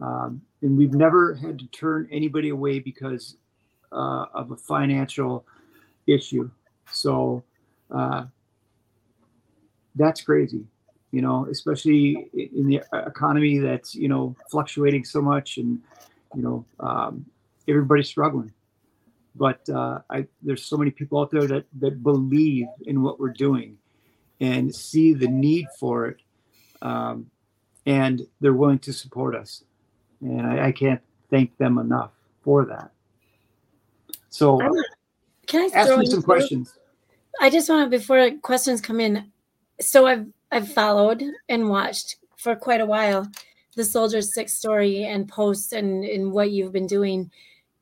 [0.00, 3.36] um, and we've never had to turn anybody away because
[3.92, 5.44] uh, of a financial
[6.06, 6.50] issue.
[6.90, 7.42] So
[7.90, 8.24] uh,
[9.94, 10.64] that's crazy
[11.10, 15.80] you know, especially in the economy that's, you know, fluctuating so much and,
[16.34, 17.26] you know, um,
[17.68, 18.52] everybody's struggling.
[19.34, 23.32] But uh, I, there's so many people out there that, that believe in what we're
[23.32, 23.76] doing
[24.40, 26.20] and see the need for it.
[26.82, 27.30] Um,
[27.86, 29.64] and they're willing to support us.
[30.20, 32.10] And I, I can't thank them enough
[32.42, 32.90] for that.
[34.28, 34.58] So,
[35.46, 36.78] can I ask me some questions?
[37.40, 39.30] I just want to, before questions come in,
[39.80, 43.26] so I've I've followed and watched for quite a while
[43.76, 47.30] the Soldier Six story and posts and, and what you've been doing.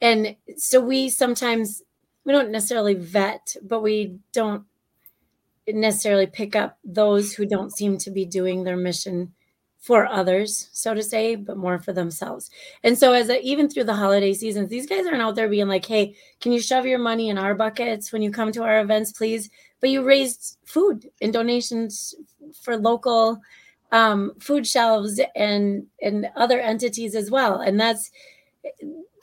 [0.00, 1.82] And so we sometimes
[2.24, 4.64] we don't necessarily vet, but we don't
[5.74, 9.32] necessarily pick up those who don't seem to be doing their mission
[9.78, 12.50] for others, so to say, but more for themselves.
[12.82, 15.68] And so, as a, even through the holiday seasons, these guys aren't out there being
[15.68, 18.80] like, "Hey, can you shove your money in our buckets when you come to our
[18.80, 19.48] events, please?"
[19.80, 22.14] But you raised food and donations
[22.60, 23.40] for local
[23.92, 27.60] um, food shelves and and other entities as well.
[27.60, 28.10] And that's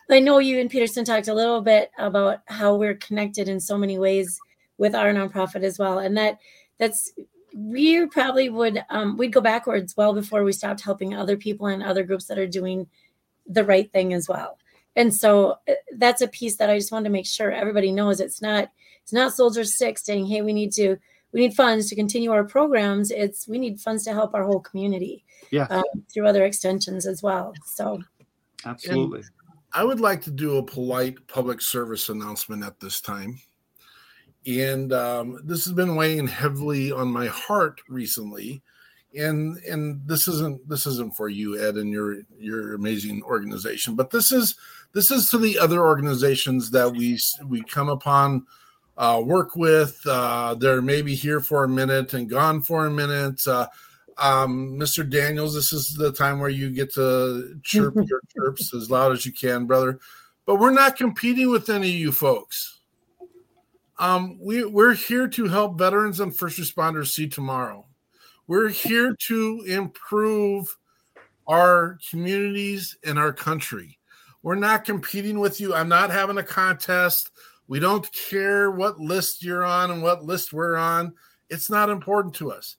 [0.09, 3.77] I know you and Peterson talked a little bit about how we're connected in so
[3.77, 4.39] many ways
[4.77, 6.39] with our nonprofit as well, and that
[6.77, 7.13] that's
[7.55, 11.81] we probably would um, we'd go backwards well before we stopped helping other people and
[11.81, 12.87] other groups that are doing
[13.47, 14.57] the right thing as well.
[14.95, 18.19] And so uh, that's a piece that I just wanted to make sure everybody knows.
[18.19, 18.71] It's not
[19.03, 20.97] it's not Soldier Six saying, "Hey, we need to
[21.31, 23.11] we need funds to continue our programs.
[23.11, 25.23] It's we need funds to help our whole community.
[25.51, 27.53] Yeah, um, through other extensions as well.
[27.65, 28.01] So,
[28.65, 29.19] absolutely.
[29.19, 29.29] And
[29.73, 33.39] I would like to do a polite public service announcement at this time.
[34.47, 38.61] And um, this has been weighing heavily on my heart recently,
[39.17, 44.11] and and this isn't this isn't for you, Ed, and your your amazing organization, but
[44.11, 44.55] this is
[44.93, 48.45] this is to the other organizations that we we come upon
[48.97, 49.99] uh, work with.
[50.05, 53.45] Uh, they're maybe here for a minute and gone for a minute.
[53.47, 53.67] Uh,
[54.17, 55.07] um, Mr.
[55.07, 59.25] Daniels, this is the time where you get to chirp your chirps as loud as
[59.25, 59.99] you can, brother.
[60.45, 62.74] But we're not competing with any of you folks.
[63.97, 67.85] Um, we, we're here to help veterans and first responders see tomorrow.
[68.47, 70.77] We're here to improve
[71.47, 73.97] our communities and our country.
[74.43, 75.73] We're not competing with you.
[75.73, 77.31] I'm not having a contest.
[77.67, 81.13] We don't care what list you're on and what list we're on.
[81.49, 82.75] It's not important to us.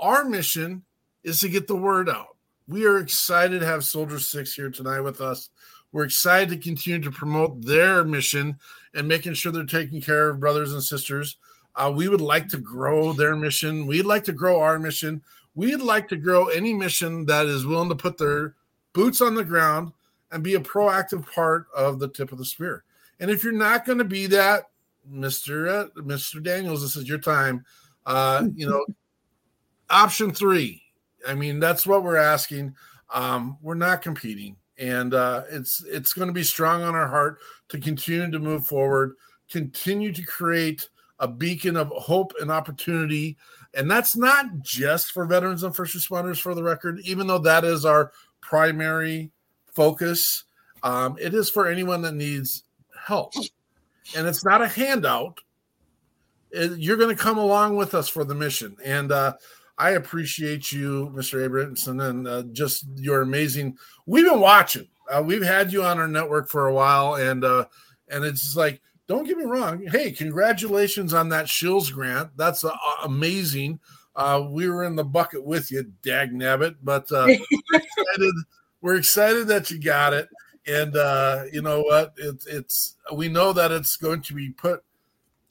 [0.00, 0.82] Our mission
[1.22, 2.36] is to get the word out.
[2.66, 5.50] We are excited to have Soldier Six here tonight with us.
[5.94, 8.58] We're excited to continue to promote their mission
[8.94, 11.36] and making sure they're taking care of brothers and sisters.
[11.76, 13.86] Uh, we would like to grow their mission.
[13.86, 15.22] We'd like to grow our mission.
[15.54, 18.56] We'd like to grow any mission that is willing to put their
[18.92, 19.92] boots on the ground
[20.32, 22.82] and be a proactive part of the tip of the spear.
[23.20, 24.64] And if you're not going to be that,
[25.08, 27.64] Mister uh, Mister Daniels, this is your time.
[28.04, 28.84] Uh, you know,
[29.90, 30.82] option three.
[31.24, 32.74] I mean, that's what we're asking.
[33.12, 37.38] Um, we're not competing, and uh, it's it's going to be strong on our heart
[37.68, 39.14] to continue to move forward,
[39.50, 40.88] continue to create
[41.20, 43.36] a beacon of hope and opportunity.
[43.74, 47.64] And that's not just for veterans and first responders, for the record, even though that
[47.64, 49.30] is our primary
[49.72, 50.44] focus.
[50.82, 52.64] Um, it is for anyone that needs
[53.06, 53.32] help.
[54.16, 55.40] And it's not a handout.
[56.50, 58.76] It, you're going to come along with us for the mission.
[58.84, 59.34] And uh,
[59.76, 61.44] I appreciate you, Mr.
[61.44, 63.76] Abrahamson, and uh, just your amazing.
[64.06, 64.88] We've been watching.
[65.10, 67.66] Uh, we've had you on our network for a while, and uh,
[68.08, 69.84] and it's like, don't get me wrong.
[69.86, 72.30] Hey, congratulations on that Shills grant.
[72.36, 73.80] That's uh, amazing.
[74.16, 77.36] Uh, we were in the bucket with you, dag nabbit, but uh, we're,
[77.74, 78.34] excited,
[78.80, 80.28] we're excited that you got it
[80.66, 82.14] and uh, you know what?
[82.16, 84.82] It, it's we know that it's going to be put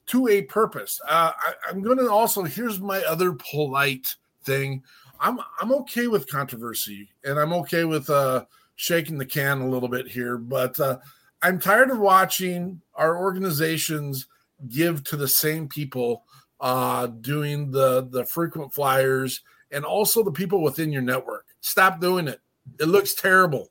[0.06, 1.00] to a purpose.
[1.08, 4.82] Uh, I, I'm going to also here's my other polite thing.
[5.20, 8.44] I'm I'm okay with controversy, and I'm okay with uh,
[8.76, 10.98] shaking the can a little bit here, but uh,
[11.42, 14.26] I'm tired of watching our organizations
[14.68, 16.24] give to the same people
[16.60, 21.46] uh, doing the the frequent flyers and also the people within your network.
[21.60, 22.40] Stop doing it.
[22.80, 23.70] It looks terrible.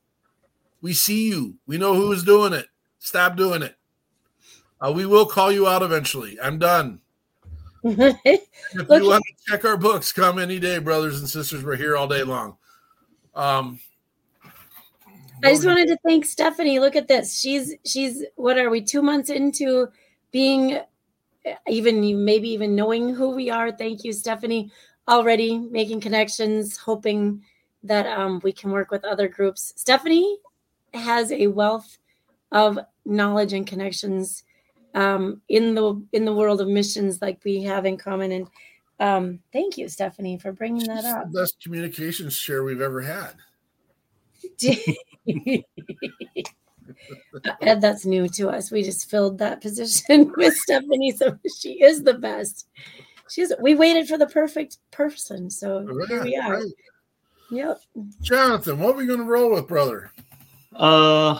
[0.81, 1.55] We see you.
[1.65, 2.67] We know who is doing it.
[2.99, 3.75] Stop doing it.
[4.84, 6.38] Uh, we will call you out eventually.
[6.41, 6.99] I'm done.
[7.84, 8.41] if
[8.73, 11.63] you want to check our books, come any day, brothers and sisters.
[11.63, 12.57] We're here all day long.
[13.34, 13.79] Um,
[15.43, 16.79] I just wanted to thank Stephanie.
[16.79, 17.39] Look at this.
[17.39, 19.88] She's she's what are we two months into
[20.31, 20.79] being
[21.67, 23.71] even maybe even knowing who we are.
[23.71, 24.71] Thank you, Stephanie.
[25.07, 27.43] Already making connections, hoping
[27.84, 29.73] that um, we can work with other groups.
[29.75, 30.38] Stephanie
[30.93, 31.97] has a wealth
[32.51, 34.43] of knowledge and connections
[34.94, 38.32] um, in the in the world of missions, like we have in common.
[38.32, 38.48] And
[39.00, 41.32] um, thank you, Stephanie, for bringing that up.
[41.32, 43.34] best communications share we've ever had.
[47.62, 48.72] Ed, that's new to us.
[48.72, 52.68] We just filled that position with Stephanie, so she is the best.
[53.30, 53.52] She's.
[53.60, 56.54] We waited for the perfect person, so right, here we are.
[56.56, 56.72] Right.
[57.52, 57.82] Yep.
[58.22, 60.12] Jonathan, what are we going to roll with, brother?
[60.76, 61.39] Uh,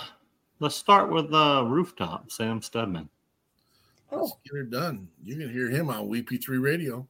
[0.60, 2.32] let's start with uh, rooftop.
[2.32, 3.10] Sam Steadman.
[4.14, 4.32] Oh.
[4.52, 5.08] Her done.
[5.24, 7.08] You can hear him on WP3 Radio.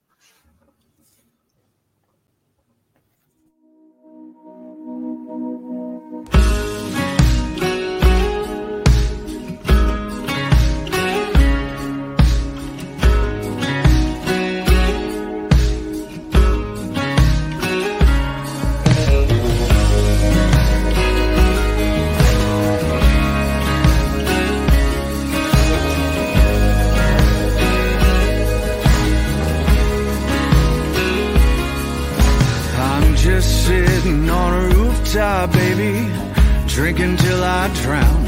[36.73, 38.25] Drinking till I drown.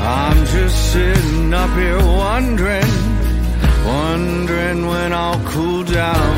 [0.00, 2.92] I'm just sitting up here wondering,
[3.84, 6.36] wondering when I'll cool down.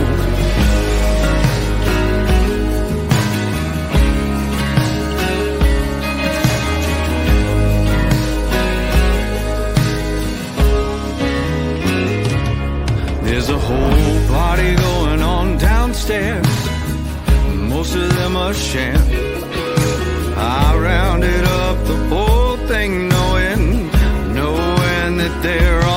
[13.25, 16.69] There's a whole party going on downstairs.
[17.55, 19.38] Most of them are sham.
[20.41, 23.91] I rounded up the whole thing knowing,
[24.35, 25.88] knowing that they're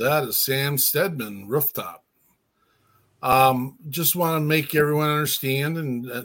[0.00, 2.02] That is Sam Steadman, Rooftop.
[3.22, 6.22] Um, just want to make everyone understand, and uh,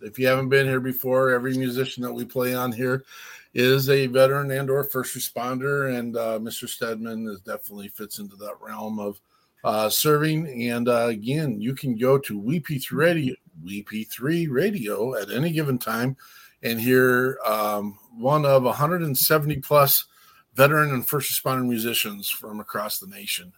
[0.00, 3.04] if you haven't been here before, every musician that we play on here
[3.52, 6.66] is a veteran and/or first responder, and uh, Mr.
[6.66, 9.20] Steadman is definitely fits into that realm of
[9.62, 10.70] uh, serving.
[10.70, 16.16] And uh, again, you can go to WP3 Radio, WP3 Radio at any given time,
[16.62, 20.06] and hear um, one of 170 plus
[20.54, 23.52] veteran and first responder musicians from across the nation.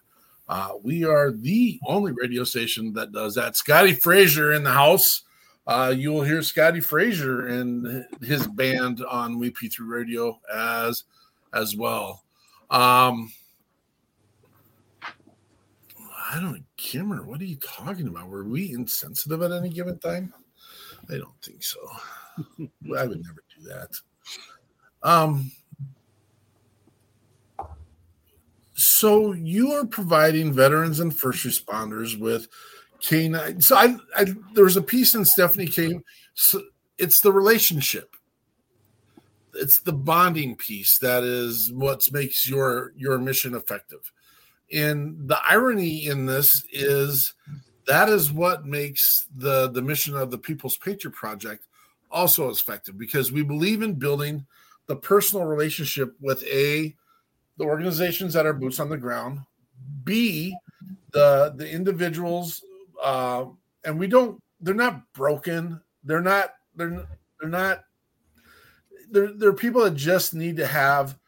[0.49, 3.57] Uh, we are the only radio station that does that.
[3.57, 5.23] Scotty Frazier in the house.
[5.67, 11.05] Uh, you will hear Scotty Frazier and his band on WP3 Radio as
[11.53, 12.23] as well.
[12.71, 13.33] Um,
[16.29, 18.29] I don't, Kimmer, what are you talking about?
[18.29, 20.33] Were we insensitive at any given time?
[21.09, 21.79] I don't think so.
[22.97, 23.91] I would never do that.
[25.03, 25.51] Um,
[28.97, 32.49] so you are providing veterans and first responders with
[33.01, 33.61] canine.
[33.61, 34.25] So I, I
[34.55, 36.03] there was a piece in Stephanie came.
[36.35, 36.63] So
[36.97, 38.17] it's the relationship.
[39.55, 44.13] It's the bonding piece that is what makes your your mission effective.
[44.73, 47.35] And the irony in this is
[47.87, 51.69] that is what makes the the mission of the People's Patriot Project
[52.11, 54.47] also effective because we believe in building
[54.87, 56.95] the personal relationship with a
[57.59, 59.41] the organizations that are boots on the ground,
[60.05, 60.57] B,
[61.13, 62.63] the the individuals,
[63.03, 63.47] uh,
[63.85, 64.41] and we don't.
[64.61, 65.81] They're not broken.
[66.05, 66.55] They're not.
[66.75, 67.07] They're
[67.41, 67.85] they're not.
[69.11, 71.19] They're they're people that just need to have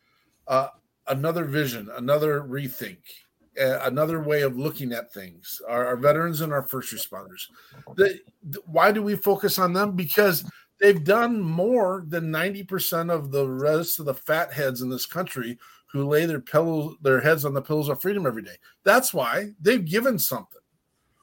[0.46, 0.68] uh,
[1.08, 2.98] another vision, another rethink,
[3.56, 5.60] another way of looking at things.
[5.68, 7.46] Our, our veterans and our first responders.
[7.96, 9.92] The, the, why do we focus on them?
[9.92, 10.44] Because
[10.80, 15.58] they've done more than 90% of the rest of the fat heads in this country
[15.92, 18.56] who lay their pillows, their heads on the pillows of freedom every day.
[18.84, 20.60] That's why they've given something.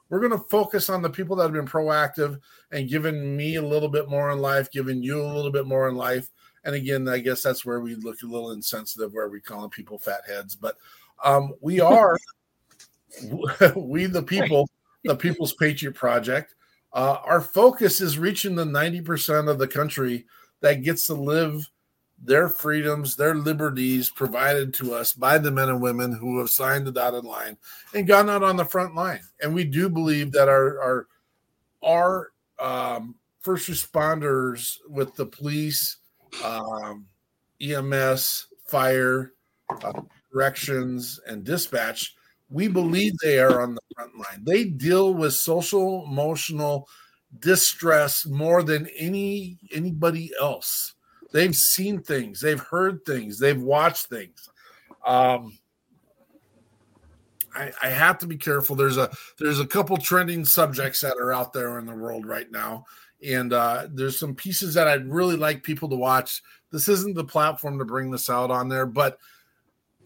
[0.10, 2.40] We're going to focus on the people that have been proactive
[2.72, 5.90] and given me a little bit more in life, giving you a little bit more
[5.90, 6.30] in life.
[6.64, 9.98] And again, I guess that's where we look a little insensitive, where we calling people
[9.98, 10.56] fat heads.
[10.56, 10.78] But
[11.24, 12.18] um, we are,
[13.76, 14.70] we the people,
[15.04, 16.56] the People's Patriot Project.
[16.94, 20.26] Uh, our focus is reaching the 90% of the country
[20.62, 21.70] that gets to live
[22.26, 26.86] their freedoms, their liberties provided to us by the men and women who have signed
[26.86, 27.58] the dotted line
[27.94, 29.22] and gone out on the front line.
[29.42, 31.08] And we do believe that our our
[31.84, 35.98] our um, first responders with the police,
[36.44, 37.06] um,
[37.62, 39.34] EMS, fire,
[39.70, 40.02] uh,
[40.32, 42.16] corrections, and dispatch,
[42.50, 44.44] we believe they are on the front line.
[44.44, 46.88] They deal with social emotional
[47.40, 50.95] distress more than any anybody else
[51.36, 54.50] They've seen things, they've heard things, they've watched things.
[55.06, 55.60] Um,
[57.54, 58.78] I, I have to be careful.
[58.78, 62.50] There's a there's a couple trending subjects that are out there in the world right
[62.50, 62.86] now,
[63.22, 66.42] and uh, there's some pieces that I'd really like people to watch.
[66.72, 69.20] This isn't the platform to bring this out on there, but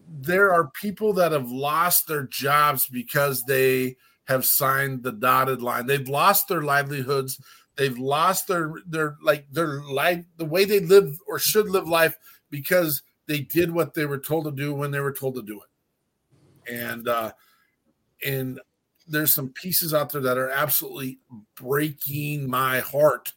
[0.08, 5.86] there are people that have lost their jobs because they have signed the dotted line.
[5.86, 7.40] They've lost their livelihoods
[7.80, 12.14] They've lost their their like their life, the way they live or should live life
[12.50, 15.62] because they did what they were told to do when they were told to do
[15.62, 16.70] it.
[16.70, 17.32] And uh
[18.22, 18.60] and
[19.08, 21.20] there's some pieces out there that are absolutely
[21.56, 23.32] breaking my heart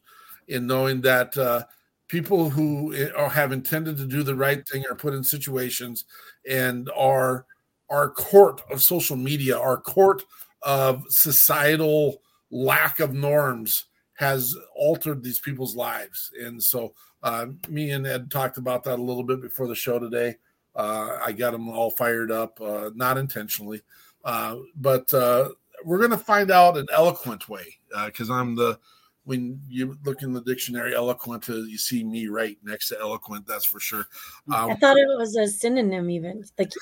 [0.49, 1.63] in knowing that uh
[2.09, 6.03] people who are, have intended to do the right thing are put in situations
[6.49, 7.45] and are
[7.89, 10.25] our court of social media, our court
[10.63, 12.21] of societal
[12.51, 13.85] lack of norms
[14.23, 16.31] has altered these people's lives.
[16.41, 19.99] And so, uh, me and Ed talked about that a little bit before the show
[19.99, 20.37] today.
[20.75, 23.81] Uh, I got them all fired up, uh, not intentionally,
[24.25, 25.49] uh, but uh,
[25.85, 28.79] we're going to find out an eloquent way because uh, I'm the
[29.25, 33.47] when you look in the dictionary, eloquent, you see me right next to eloquent.
[33.47, 34.05] That's for sure.
[34.53, 36.73] Um, I thought it was a synonym, even like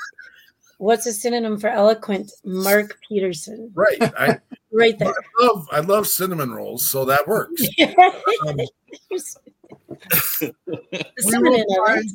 [0.81, 2.31] what's a synonym for eloquent?
[2.43, 3.71] Mark Peterson.
[3.73, 4.01] Right.
[4.01, 4.39] I,
[4.73, 5.09] right there.
[5.09, 7.61] I love I love cinnamon rolls, so that works.
[8.47, 8.57] Um,
[10.41, 12.09] we, will find,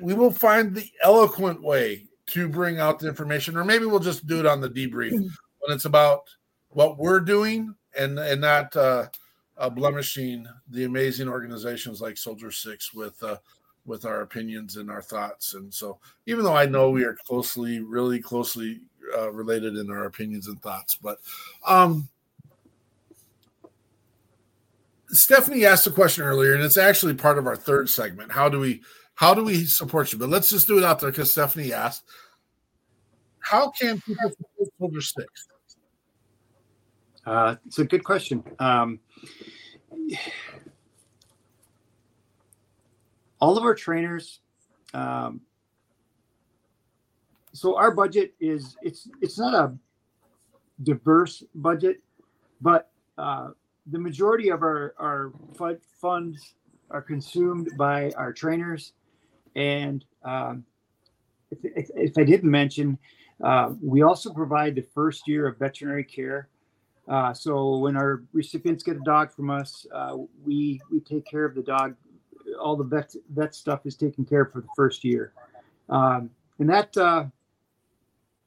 [0.00, 4.26] we will find the eloquent way to bring out the information, or maybe we'll just
[4.26, 6.22] do it on the debrief when it's about
[6.70, 9.06] what we're doing and and not uh,
[9.58, 13.38] uh, blemishing the amazing organizations like Soldier Six with uh,
[13.84, 15.54] with our opinions and our thoughts.
[15.54, 18.80] And so, even though I know we are closely, really closely
[19.16, 21.18] uh, related in our opinions and thoughts, but
[21.66, 22.08] um,
[25.08, 28.32] Stephanie asked a question earlier, and it's actually part of our third segment.
[28.32, 28.82] How do we
[29.14, 30.18] how do we support you?
[30.18, 32.04] But let's just do it out there because Stephanie asked,
[33.40, 35.48] how can people support Soldier Six?
[37.26, 38.42] Uh, it's a good question.
[38.58, 39.00] Um,
[43.42, 44.38] all of our trainers.
[44.94, 45.40] Um,
[47.52, 49.74] so our budget is it's it's not a
[50.84, 51.96] diverse budget,
[52.60, 53.48] but uh,
[53.90, 56.54] the majority of our our fund, funds
[56.90, 58.92] are consumed by our trainers,
[59.56, 60.64] and um,
[61.50, 62.96] if, if, if I didn't mention,
[63.42, 66.48] uh, we also provide the first year of veterinary care.
[67.08, 70.16] Uh, so when our recipients get a dog from us, uh,
[70.46, 71.96] we we take care of the dog.
[72.60, 75.32] All the vet vet stuff is taken care of for the first year,
[75.88, 77.24] um, and that uh,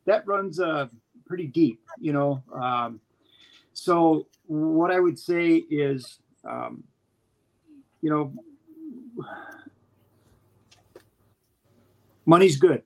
[0.05, 0.87] that runs uh,
[1.25, 2.43] pretty deep, you know.
[2.53, 2.99] Um,
[3.73, 6.83] so what I would say is, um,
[8.01, 8.33] you know,
[12.25, 12.83] money's good,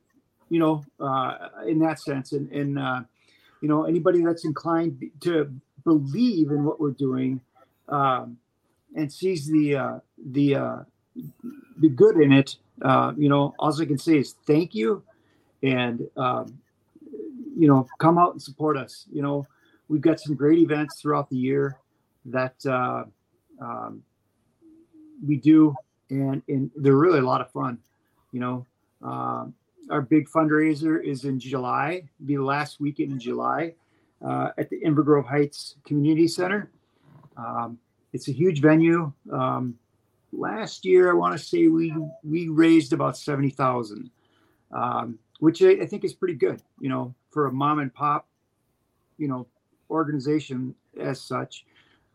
[0.49, 3.01] you know, uh, in that sense, and and uh,
[3.61, 5.53] you know anybody that's inclined to
[5.84, 7.41] believe in what we're doing
[7.88, 8.38] um,
[8.95, 9.99] and sees the uh,
[10.32, 10.78] the uh,
[11.78, 15.03] the good in it, uh, you know, all I can say is thank you,
[15.63, 16.59] and um,
[17.57, 19.05] you know, come out and support us.
[19.11, 19.47] You know,
[19.88, 21.78] we've got some great events throughout the year
[22.26, 23.03] that uh,
[23.61, 24.03] um,
[25.26, 25.76] we do,
[26.09, 27.78] and and they're really a lot of fun.
[28.32, 28.65] You know,
[29.01, 29.53] um,
[29.89, 33.74] our big fundraiser is in July, be the last weekend in July
[34.26, 36.70] uh, at the Inver Grove Heights Community Center.
[37.38, 37.80] Um,
[38.13, 39.11] it's a huge venue.
[39.32, 39.78] Um,
[40.32, 44.10] last year, I want to say we we raised about seventy thousand,
[44.72, 46.62] um, which I, I think is pretty good.
[46.80, 48.28] You know, for a mom and pop,
[49.18, 49.48] you know,
[49.90, 51.66] organization as such.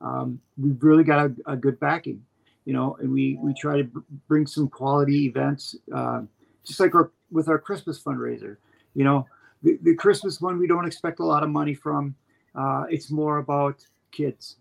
[0.01, 2.23] Um, we've really got a, a, good backing,
[2.65, 6.23] you know, and we we try to br- bring some quality events, uh,
[6.65, 8.57] just like our with our Christmas fundraiser.
[8.95, 9.27] You know,
[9.63, 12.15] the, the Christmas one we don't expect a lot of money from.
[12.55, 14.57] Uh, it's more about kids,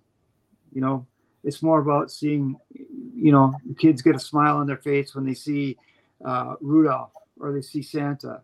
[0.73, 1.05] you know.
[1.43, 5.33] It's more about seeing, you know, kids get a smile on their face when they
[5.33, 5.77] see
[6.23, 8.41] uh, Rudolph or they see Santa,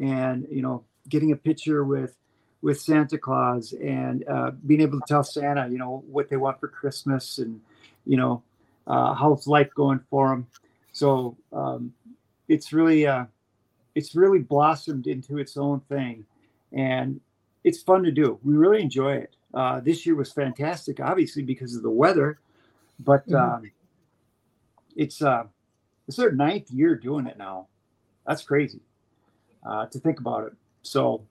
[0.00, 2.16] and you know, getting a picture with
[2.62, 6.60] with Santa Claus and uh, being able to tell Santa, you know, what they want
[6.60, 7.60] for Christmas and,
[8.06, 8.42] you know,
[8.86, 10.46] uh, how's life going for them.
[10.92, 11.92] So um,
[12.48, 13.24] it's really, uh,
[13.96, 16.24] it's really blossomed into its own thing,
[16.72, 17.20] and
[17.64, 18.38] it's fun to do.
[18.44, 19.34] We really enjoy it.
[19.54, 22.38] Uh, this year was fantastic, obviously because of the weather,
[23.00, 23.56] but Mhm.
[23.56, 23.70] um,
[24.96, 25.44] it's uh,
[26.08, 27.68] it's their ninth year doing it now.
[28.26, 28.80] That's crazy
[29.64, 30.54] uh, to think about it.
[30.82, 31.24] So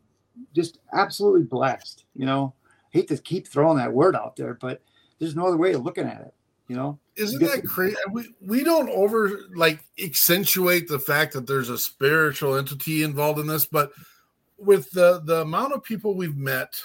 [0.54, 2.06] just absolutely blessed.
[2.16, 2.54] You know,
[2.92, 4.82] hate to keep throwing that word out there, but
[5.20, 6.34] there's no other way of looking at it.
[6.68, 7.98] You know, Isn't that crazy?
[8.12, 13.48] We we don't over like accentuate the fact that there's a spiritual entity involved in
[13.48, 13.92] this, but
[14.58, 16.82] with the the amount of people we've met,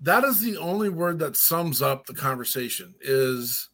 [0.00, 2.94] that is the only word that sums up the conversation.
[3.00, 3.68] Is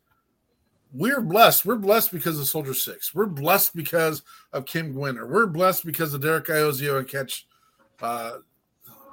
[0.93, 1.65] we're blessed.
[1.65, 3.15] We're blessed because of Soldier Six.
[3.15, 4.23] We're blessed because
[4.53, 5.29] of Kim Gwinner.
[5.29, 7.47] We're blessed because of Derek Iozio and Catch.
[8.01, 8.39] Uh,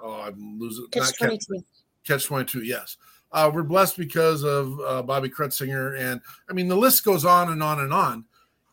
[0.03, 0.87] oh, I'm losing.
[0.87, 1.63] Catch not 22.
[2.05, 2.97] Catch 22, yes.
[3.31, 7.51] Uh, we're blessed because of uh, Bobby Kretzinger, And I mean, the list goes on
[7.51, 8.25] and on and on.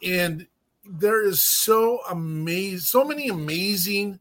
[0.02, 0.46] And
[0.84, 4.18] there is so amazing, so many amazing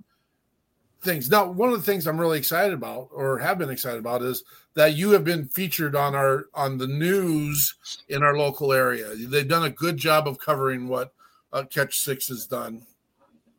[1.02, 1.30] things.
[1.30, 4.44] Now, one of the things I'm really excited about or have been excited about is
[4.74, 7.76] that you have been featured on our on the news
[8.10, 9.16] in our local area.
[9.16, 11.14] They've done a good job of covering what
[11.54, 12.86] uh, Catch Six has done.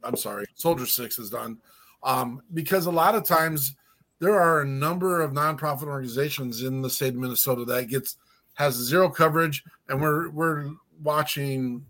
[0.02, 1.58] I'm sorry, Soldier Six has done.
[2.02, 3.74] Um, because a lot of times
[4.20, 8.16] there are a number of nonprofit organizations in the state of Minnesota that gets
[8.54, 10.70] has zero coverage, and we're we're
[11.02, 11.84] watching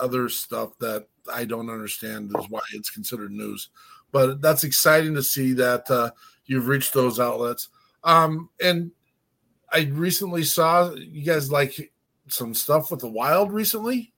[0.00, 3.70] other stuff that I don't understand is why it's considered news.
[4.14, 6.12] But that's exciting to see that uh,
[6.46, 7.68] you've reached those outlets.
[8.04, 8.92] Um, and
[9.72, 11.92] I recently saw you guys like
[12.28, 14.12] some stuff with the wild recently.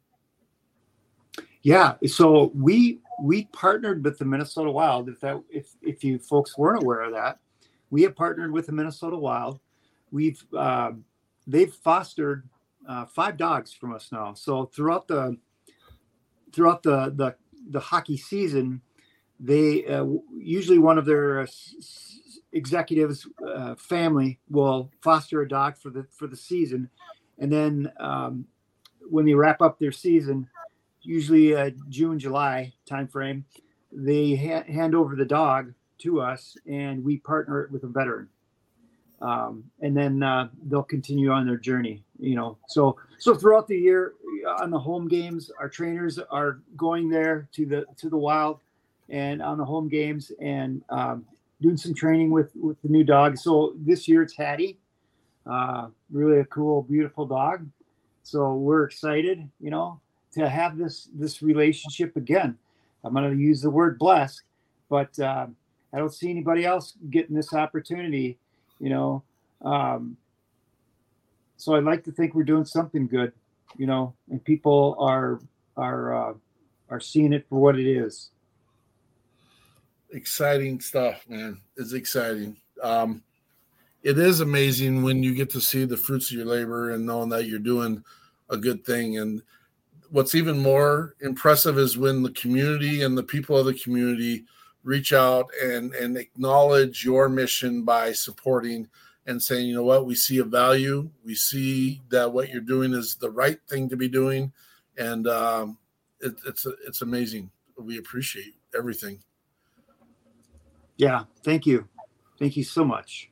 [1.62, 5.08] Yeah, so we we partnered with the Minnesota Wild.
[5.08, 7.38] If that if if you folks weren't aware of that,
[7.88, 9.60] we have partnered with the Minnesota Wild.
[10.10, 10.92] We've uh,
[11.46, 12.46] they've fostered
[12.86, 14.34] uh, five dogs from us now.
[14.34, 15.38] So throughout the
[16.52, 17.34] throughout the the,
[17.70, 18.82] the hockey season,
[19.38, 20.06] they uh,
[20.36, 21.46] usually one of their uh,
[22.52, 26.88] executives uh, family will foster a dog for the for the season,
[27.38, 28.46] and then um,
[29.10, 30.48] when they wrap up their season,
[31.02, 33.44] usually uh, June July timeframe,
[33.92, 38.28] they ha- hand over the dog to us, and we partner it with a veteran.
[39.22, 42.04] Um, and then uh, they'll continue on their journey.
[42.18, 44.14] You know, so so throughout the year
[44.60, 48.60] on the home games, our trainers are going there to the to the wild,
[49.08, 51.24] and on the home games and um,
[51.60, 53.38] doing some training with with the new dog.
[53.38, 54.78] So this year it's Hattie,
[55.46, 57.66] uh, really a cool, beautiful dog.
[58.22, 60.00] So we're excited, you know,
[60.32, 62.58] to have this this relationship again.
[63.04, 64.42] I'm going to use the word blessed,
[64.88, 65.46] but uh,
[65.92, 68.38] I don't see anybody else getting this opportunity,
[68.80, 69.22] you know.
[69.62, 70.16] Um,
[71.56, 73.32] so I'd like to think we're doing something good,
[73.78, 75.40] you know, and people are
[75.76, 76.34] are uh,
[76.90, 78.30] are seeing it for what it is.
[80.10, 81.60] Exciting stuff, man.
[81.76, 82.56] It's exciting.
[82.82, 83.22] Um,
[84.02, 87.28] it is amazing when you get to see the fruits of your labor and knowing
[87.30, 88.04] that you're doing
[88.48, 89.18] a good thing.
[89.18, 89.42] And
[90.10, 94.44] what's even more impressive is when the community and the people of the community
[94.84, 98.88] reach out and and acknowledge your mission by supporting
[99.26, 102.94] and saying, you know what, we see a value, we see that what you're doing
[102.94, 104.52] is the right thing to be doing,
[104.96, 105.78] and um,
[106.20, 107.50] it, it's it's amazing.
[107.76, 109.18] We appreciate everything.
[110.96, 111.88] Yeah, thank you,
[112.38, 113.30] thank you so much.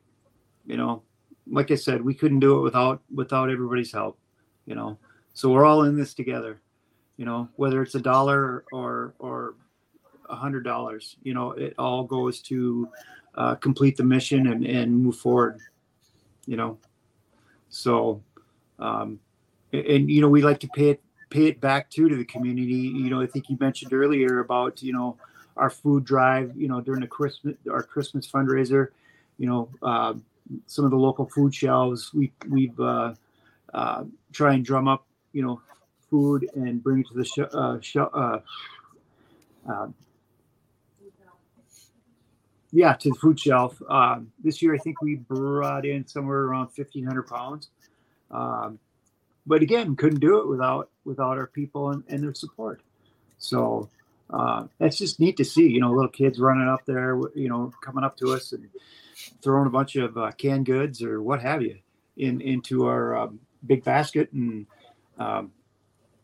[0.67, 1.03] You know,
[1.47, 4.19] like I said, we couldn't do it without without everybody's help.
[4.67, 4.99] You know,
[5.33, 6.61] so we're all in this together.
[7.17, 9.55] You know, whether it's a dollar or or
[10.29, 12.89] a hundred dollars, you know, it all goes to
[13.35, 15.59] uh, complete the mission and, and move forward.
[16.47, 16.79] You know,
[17.69, 18.23] so
[18.79, 19.21] um,
[19.73, 22.25] and, and you know we like to pay it pay it back too to the
[22.25, 22.75] community.
[22.75, 25.17] You know, I think you mentioned earlier about you know
[25.57, 26.53] our food drive.
[26.57, 28.89] You know, during the Christmas our Christmas fundraiser.
[29.39, 30.15] You know, uh,
[30.67, 32.13] some of the local food shelves.
[32.15, 33.15] We we've uh,
[33.73, 35.61] uh, try and drum up you know
[36.11, 37.45] food and bring it to the show.
[37.45, 37.81] Uh,
[38.17, 38.41] uh,
[39.69, 39.89] uh,
[42.71, 43.81] yeah, to the food shelf.
[43.89, 47.69] Um, this year, I think we brought in somewhere around fifteen hundred pounds.
[48.31, 48.79] Um,
[49.47, 52.81] but again, couldn't do it without without our people and, and their support.
[53.39, 53.91] So
[54.35, 55.69] uh, that's just neat to see.
[55.69, 58.69] You know, little kids running up there, you know, coming up to us and
[59.43, 61.79] throwing a bunch of uh, canned goods or what have you
[62.17, 64.67] in into our um, big basket, and
[65.19, 65.53] um,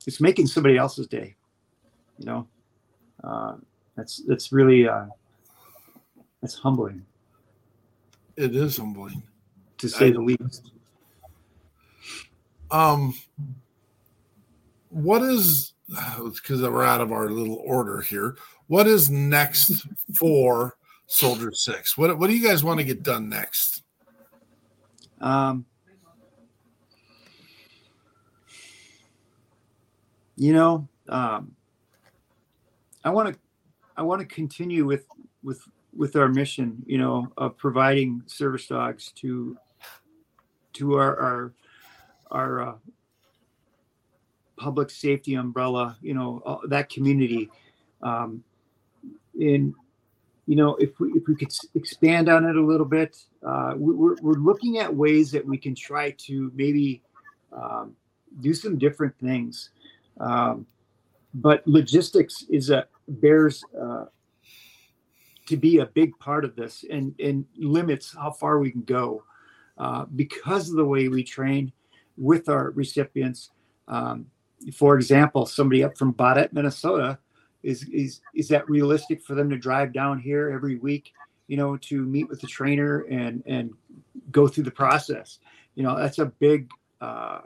[0.07, 1.37] it's making somebody else's day.
[2.19, 2.49] You know,
[3.23, 3.55] uh,
[3.97, 5.07] that's that's really uh,
[6.41, 7.07] that's humbling.
[8.37, 9.23] It is humbling,
[9.79, 10.73] to say I, the least.
[12.73, 13.15] Um,
[14.89, 15.75] what is
[16.35, 18.37] because we're out of our little order here?
[18.67, 20.77] What is next for
[21.07, 21.99] Soldier Six?
[21.99, 23.83] What what do you guys want to get done next?
[25.21, 25.67] Um,
[30.37, 31.55] you know, um,
[33.05, 33.41] I want to
[33.97, 35.07] I want to continue with
[35.43, 35.63] with
[35.95, 39.57] with our mission, you know, of providing service dogs to
[40.75, 41.53] to our our
[42.31, 42.75] our uh,
[44.61, 47.51] public safety umbrella, you know, uh, that community.
[48.03, 48.45] Um,
[49.35, 49.75] and
[50.47, 54.17] you know, if we if we could expand on it a little bit, uh, we're
[54.21, 57.03] we're looking at ways that we can try to maybe
[57.53, 57.97] um,
[58.41, 59.71] do some different things.
[60.19, 60.67] Um,
[61.33, 64.07] but logistics is a bears uh,
[65.47, 69.25] to be a big part of this and and limits how far we can go
[69.79, 71.73] uh, because of the way we train
[72.19, 73.51] with our recipients.
[73.89, 74.27] Um,
[74.75, 77.19] for example, somebody up from Baudette, Minnesota,
[77.63, 81.13] is is is that realistic for them to drive down here every week?
[81.49, 83.73] You know, to meet with the trainer and and
[84.31, 85.39] go through the process.
[85.75, 87.41] You know, that's a big uh,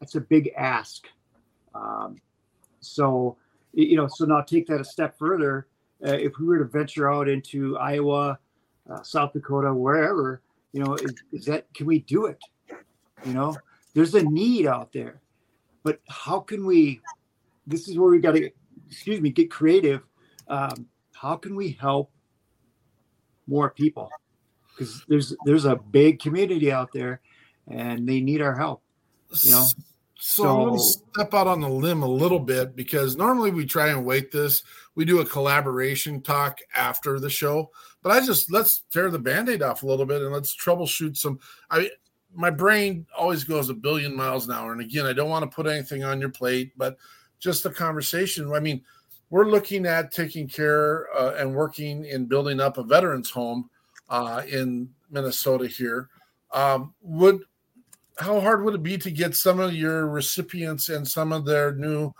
[0.00, 1.06] that's a big ask.
[1.74, 2.20] Um,
[2.80, 3.36] so
[3.72, 5.68] you know, so now take that a step further.
[6.04, 8.38] Uh, if we were to venture out into Iowa,
[8.90, 10.42] uh, South Dakota, wherever,
[10.72, 12.38] you know, is, is that can we do it?
[13.24, 13.56] You know,
[13.94, 15.20] there's a need out there,
[15.86, 17.00] but how can we?
[17.64, 18.50] This is where we got to,
[18.88, 20.02] excuse me, get creative.
[20.48, 22.10] Um, how can we help
[23.46, 24.10] more people?
[24.72, 27.20] Because there's there's a big community out there,
[27.70, 28.82] and they need our help.
[29.42, 29.66] You know.
[30.18, 33.64] So, I'm going to step out on the limb a little bit because normally we
[33.64, 34.64] try and wait this.
[34.96, 37.70] We do a collaboration talk after the show,
[38.02, 41.38] but I just let's tear the band-aid off a little bit and let's troubleshoot some.
[41.70, 41.90] I
[42.36, 45.54] my brain always goes a billion miles an hour, and again, I don't want to
[45.54, 46.96] put anything on your plate, but
[47.38, 48.52] just the conversation.
[48.52, 48.82] I mean,
[49.30, 53.70] we're looking at taking care uh, and working in building up a veterans home
[54.08, 56.08] uh, in Minnesota here.
[56.52, 57.40] Um, would
[58.18, 61.72] how hard would it be to get some of your recipients and some of their
[61.74, 62.12] new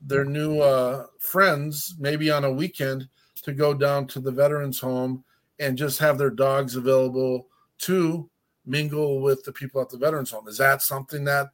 [0.00, 3.08] their new uh, friends maybe on a weekend
[3.42, 5.22] to go down to the veterans home
[5.60, 7.46] and just have their dogs available
[7.78, 8.28] to
[8.66, 10.48] mingle with the people at the veterans home.
[10.48, 11.48] Is that something that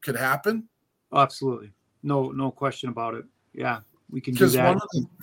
[0.00, 0.68] could happen?
[1.12, 1.72] Oh, absolutely.
[2.02, 3.24] No no question about it.
[3.52, 4.78] Yeah we can do that.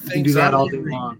[0.05, 1.19] we can do that all day long.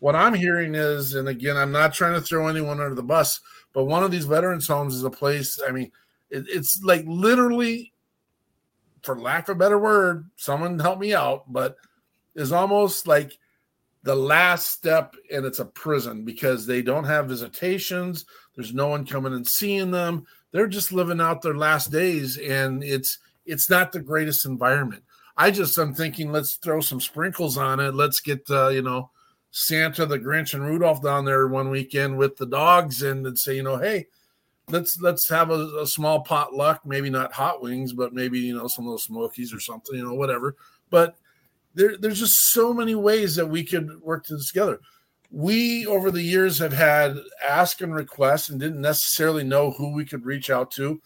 [0.00, 3.40] what i'm hearing is and again i'm not trying to throw anyone under the bus
[3.72, 5.90] but one of these veterans homes is a place i mean
[6.32, 7.92] it, it's like literally,
[9.02, 11.76] for lack of a better word, someone help me out, but
[12.34, 13.38] is almost like
[14.02, 18.24] the last step and it's a prison because they don't have visitations
[18.54, 20.26] there's no one coming and seeing them.
[20.50, 25.02] They're just living out their last days and it's it's not the greatest environment.
[25.36, 27.94] I just i'm thinking let's throw some sprinkles on it.
[27.94, 29.10] Let's get uh, you know
[29.54, 33.54] santa the grinch and rudolph down there one weekend with the dogs and, and say
[33.54, 34.06] you know hey
[34.68, 36.86] let's let's have a, a, small potluck.
[36.86, 40.04] Maybe not hot wings but maybe you know some of those smokies or something you
[40.04, 40.56] know whatever.
[40.90, 41.16] But
[41.74, 44.78] there, there's just so many ways that we could work this together
[45.32, 47.16] we over the years have had
[47.46, 51.00] ask and requests and didn't necessarily know who we could reach out to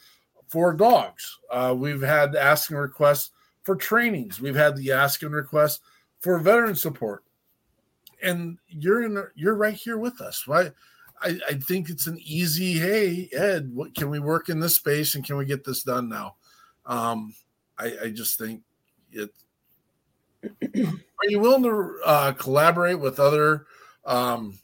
[0.49, 3.31] for dogs uh, we've had ask and requests
[3.63, 5.81] for trainings we've had the ask and request
[6.19, 7.23] for veteran support
[8.23, 10.73] and you're in you're right here with us right
[11.23, 15.15] I, I think it's an easy, hey, Ed, what can we work in this space
[15.15, 16.37] and can we get this done now?
[16.85, 17.35] Um,
[17.79, 18.63] I, I just think
[19.13, 19.31] it.
[20.77, 23.67] Are you willing to uh, collaborate with other
[24.07, 24.59] um,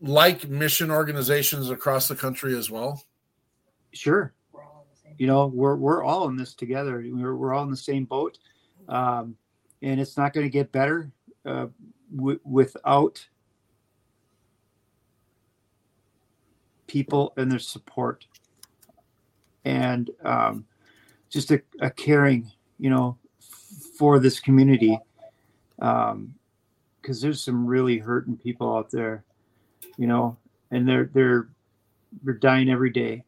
[0.00, 3.02] like mission organizations across the country as well?
[3.92, 4.32] Sure.
[5.18, 7.04] You know, we're we're all in this together.
[7.06, 8.38] We're we're all in the same boat,
[8.88, 9.36] um,
[9.82, 11.10] and it's not going to get better
[11.44, 11.66] uh,
[12.14, 13.26] w- without
[16.86, 18.26] people and their support
[19.64, 20.64] and um,
[21.28, 23.16] just a, a, caring you know
[23.96, 24.98] for this community
[27.00, 29.24] because there's some really hurting people out there
[29.96, 30.36] you know
[30.70, 31.48] and they're they're
[32.22, 33.24] they're dying every day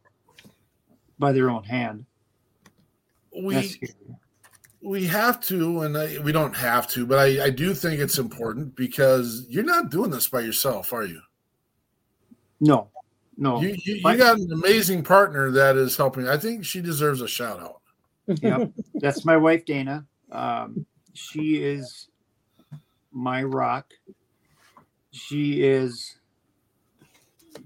[1.18, 2.04] by their own hand
[3.42, 3.80] we
[4.82, 8.18] we have to and I, we don't have to but I, I do think it's
[8.18, 11.20] important because you're not doing this by yourself are you
[12.60, 12.88] no
[13.36, 16.28] no, you, you, you got an amazing partner that is helping.
[16.28, 17.80] I think she deserves a shout out.
[18.40, 20.06] Yeah, that's my wife Dana.
[20.30, 22.08] Um, she is
[23.12, 23.92] my rock.
[25.12, 26.18] She is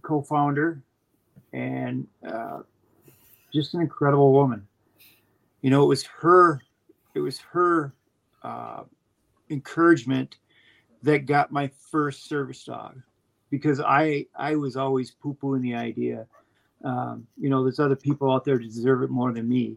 [0.02, 0.82] co-founder
[1.52, 2.60] and uh,
[3.52, 4.66] just an incredible woman.
[5.62, 6.60] You know, it was her.
[7.14, 7.94] It was her
[8.42, 8.82] uh,
[9.50, 10.36] encouragement
[11.02, 13.00] that got my first service dog
[13.50, 16.26] because I I was always poo pooing the idea.
[16.84, 19.76] Um, you know, there's other people out there to deserve it more than me,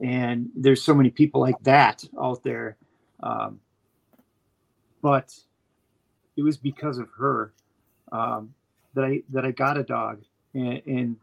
[0.00, 2.76] and there's so many people like that out there.
[3.22, 3.60] Um,
[5.04, 5.38] but
[6.34, 7.52] it was because of her
[8.10, 8.54] um,
[8.94, 10.22] that I that I got a dog
[10.54, 11.16] and, and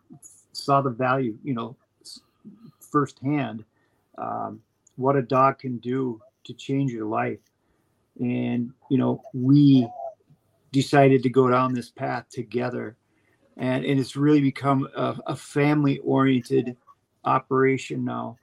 [0.52, 1.76] saw the value, you know,
[2.80, 3.66] firsthand
[4.20, 4.62] um,
[4.98, 7.40] what a dog can do to change your life.
[8.20, 9.90] And you know, we
[10.72, 12.96] decided to go down this path together.
[13.58, 16.78] And, and it's really become a, a family oriented
[17.26, 18.38] operation now.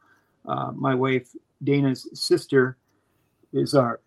[0.45, 1.29] Uh, my wife,
[1.63, 2.77] Dana's sister,
[3.53, 4.01] is our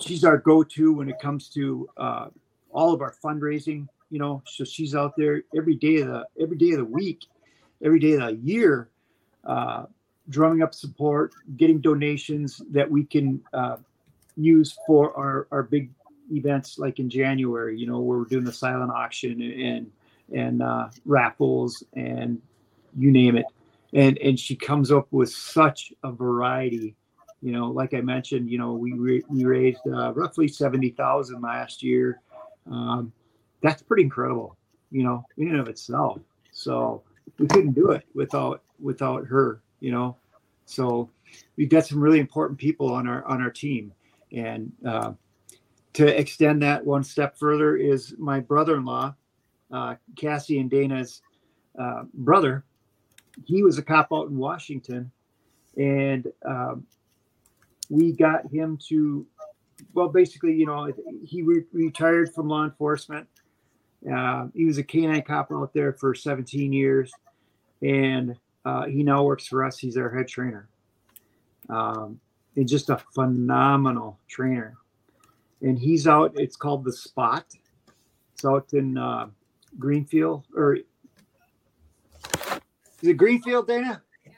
[0.00, 2.26] she's our go-to when it comes to uh,
[2.72, 3.88] all of our fundraising.
[4.10, 7.26] You know, so she's out there every day of the every day of the week,
[7.84, 8.90] every day of the year,
[9.44, 9.84] uh,
[10.28, 13.76] drumming up support, getting donations that we can uh,
[14.36, 15.90] use for our our big
[16.32, 19.90] events like in January, you know, where we're doing the silent auction and
[20.34, 22.40] and uh, raffles and
[22.96, 23.46] you name it.
[23.92, 26.94] And and she comes up with such a variety.
[27.42, 31.40] You know, like I mentioned, you know, we re- we raised uh, roughly seventy thousand
[31.40, 32.20] last year.
[32.70, 33.12] Um,
[33.62, 34.56] that's pretty incredible,
[34.90, 36.20] you know, in and of itself.
[36.52, 37.02] So
[37.38, 40.16] we couldn't do it without without her, you know.
[40.66, 41.10] So
[41.56, 43.92] we've got some really important people on our on our team,
[44.32, 45.12] and uh,
[45.94, 49.14] to extend that one step further is my brother-in-law,
[49.72, 51.22] uh, Cassie and Dana's
[51.78, 52.64] uh, brother.
[53.46, 55.10] He was a cop out in Washington,
[55.76, 56.86] and um,
[57.90, 59.26] we got him to,
[59.92, 60.90] well, basically, you know,
[61.24, 63.26] he re- retired from law enforcement.
[64.10, 67.12] Uh, he was a canine cop out there for 17 years,
[67.82, 69.76] and uh, he now works for us.
[69.76, 70.68] He's our head trainer.
[71.68, 72.20] Um,
[72.56, 74.76] and just a phenomenal trainer.
[75.62, 77.44] And he's out, it's called The Spot.
[78.32, 79.28] It's out in uh,
[79.78, 80.78] Greenfield, or
[83.02, 84.02] is it Greenfield, Dana?
[84.24, 84.32] Yeah,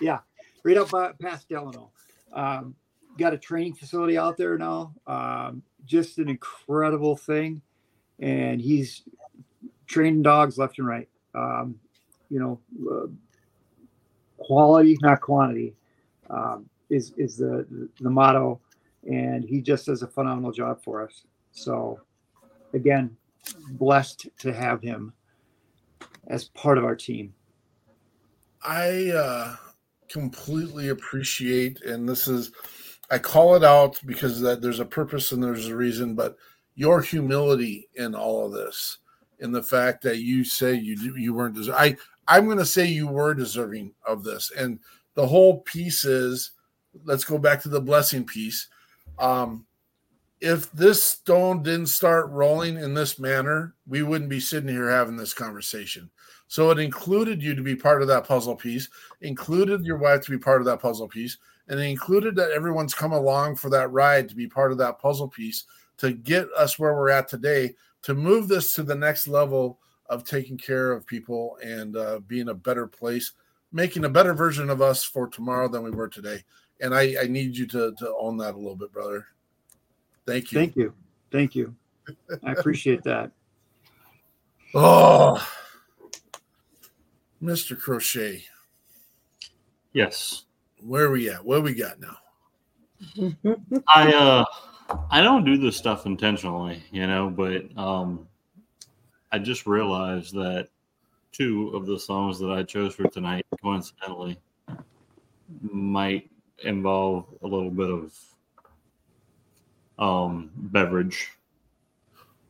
[0.00, 0.18] yeah.
[0.64, 1.90] right up by, past Delano.
[2.32, 2.74] Um,
[3.18, 4.94] got a training facility out there now.
[5.06, 7.60] Um, just an incredible thing.
[8.20, 9.02] And he's
[9.86, 11.08] training dogs left and right.
[11.34, 11.78] Um,
[12.30, 12.60] you know,
[12.90, 13.06] uh,
[14.38, 15.74] quality, not quantity,
[16.30, 17.66] um, is is the
[18.00, 18.60] the motto.
[19.04, 21.24] And he just does a phenomenal job for us.
[21.52, 22.00] So,
[22.74, 23.16] again,
[23.70, 25.12] blessed to have him
[26.26, 27.32] as part of our team.
[28.62, 29.56] I uh,
[30.08, 32.50] completely appreciate, and this is,
[33.10, 36.36] I call it out because that there's a purpose and there's a reason, but
[36.74, 38.98] your humility in all of this,
[39.40, 41.80] in the fact that you say you you weren't deserving.
[41.80, 41.96] I
[42.36, 44.78] I'm going to say you were deserving of this, and
[45.14, 46.52] the whole piece is,
[47.04, 48.68] let's go back to the blessing piece.
[49.18, 49.66] Um,
[50.40, 55.16] if this stone didn't start rolling in this manner, we wouldn't be sitting here having
[55.16, 56.10] this conversation.
[56.46, 58.88] So it included you to be part of that puzzle piece,
[59.20, 61.38] included your wife to be part of that puzzle piece,
[61.68, 64.98] and it included that everyone's come along for that ride to be part of that
[64.98, 65.64] puzzle piece
[65.98, 70.24] to get us where we're at today, to move this to the next level of
[70.24, 73.32] taking care of people and uh, being a better place,
[73.72, 76.42] making a better version of us for tomorrow than we were today.
[76.80, 79.26] And I, I need you to, to own that a little bit, brother.
[80.26, 80.58] Thank you.
[80.58, 80.94] Thank you.
[81.30, 81.74] Thank you.
[82.42, 83.32] I appreciate that.
[84.74, 85.42] Oh,
[87.42, 87.80] Mr.
[87.80, 88.44] Crochet,
[89.94, 90.44] Yes.
[90.82, 91.44] Where are we at?
[91.44, 92.16] What we got now?
[93.94, 94.44] I uh
[95.10, 98.26] I don't do this stuff intentionally, you know, but um
[99.30, 100.68] I just realized that
[101.32, 104.38] two of the songs that I chose for tonight coincidentally
[105.62, 106.30] might
[106.64, 108.14] involve a little bit of
[109.98, 111.32] um beverage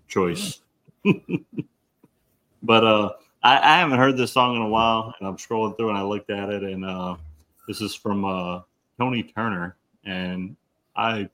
[0.06, 0.60] choice.
[2.62, 3.10] but uh
[3.42, 6.02] I, I haven't heard this song in a while and I'm scrolling through and I
[6.02, 7.16] looked at it and uh
[7.68, 8.62] this is from uh
[8.98, 10.56] Tony Turner and
[10.96, 11.28] I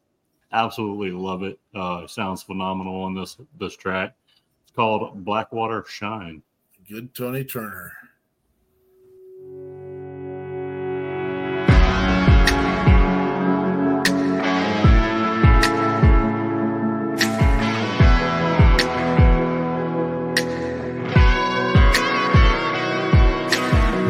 [0.53, 1.59] absolutely love it.
[1.75, 4.15] Uh, it sounds phenomenal on this this track.
[4.63, 6.43] It's called Blackwater Shine.
[6.89, 7.93] Good Tony Turner.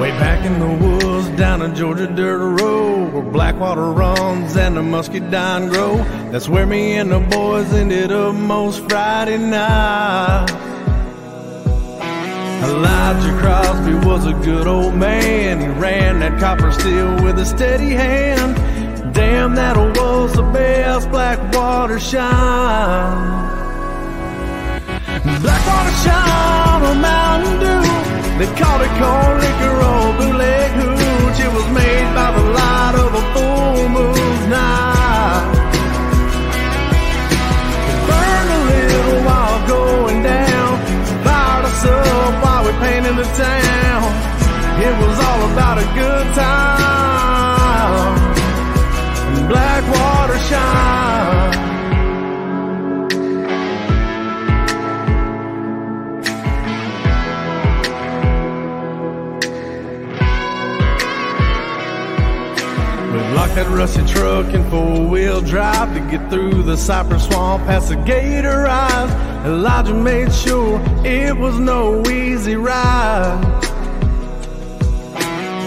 [0.01, 0.94] Way back in the woods
[1.65, 5.97] a Georgia dirt road where Blackwater runs and the muscadine grow.
[6.31, 10.51] That's where me and the boys ended up most Friday night.
[12.63, 15.61] Elijah Crosby was a good old man.
[15.61, 18.55] He ran that copper steel with a steady hand.
[19.15, 23.45] Damn, that was the best Blackwater shine.
[25.41, 28.05] Blackwater shine on Mountain Dew.
[28.39, 30.94] They called it corn liquor or bootleg
[31.37, 35.45] It was made by the light of a full moon night.
[37.91, 40.71] It burned a little while going down.
[41.25, 44.03] Fired us up while we painted the town.
[44.87, 46.64] It was all about a good time.
[63.75, 68.67] Rusty truck in four wheel drive to get through the cypress swamp past the gator
[68.67, 69.11] eyes.
[69.45, 73.43] Elijah made sure it was no easy ride.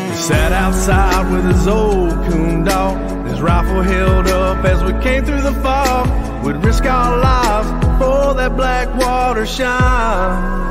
[0.10, 5.26] He sat outside with his old coon dog, his rifle held up as we came
[5.26, 6.08] through the fog.
[6.46, 10.66] We'd risk our lives for that black water shine.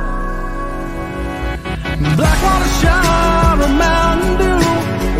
[2.17, 4.57] Black water shine on Mountain Dew.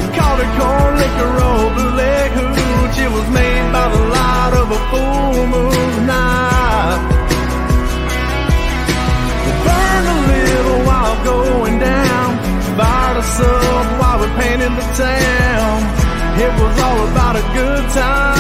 [0.01, 1.76] We called it corn liquor roll
[2.07, 2.99] bootleg hooch.
[2.99, 7.01] It was made by the light of a full moon night.
[9.49, 12.29] It burned a little while going down.
[12.79, 15.77] Fired us up while we painted the town.
[16.45, 18.36] It was all about a good time.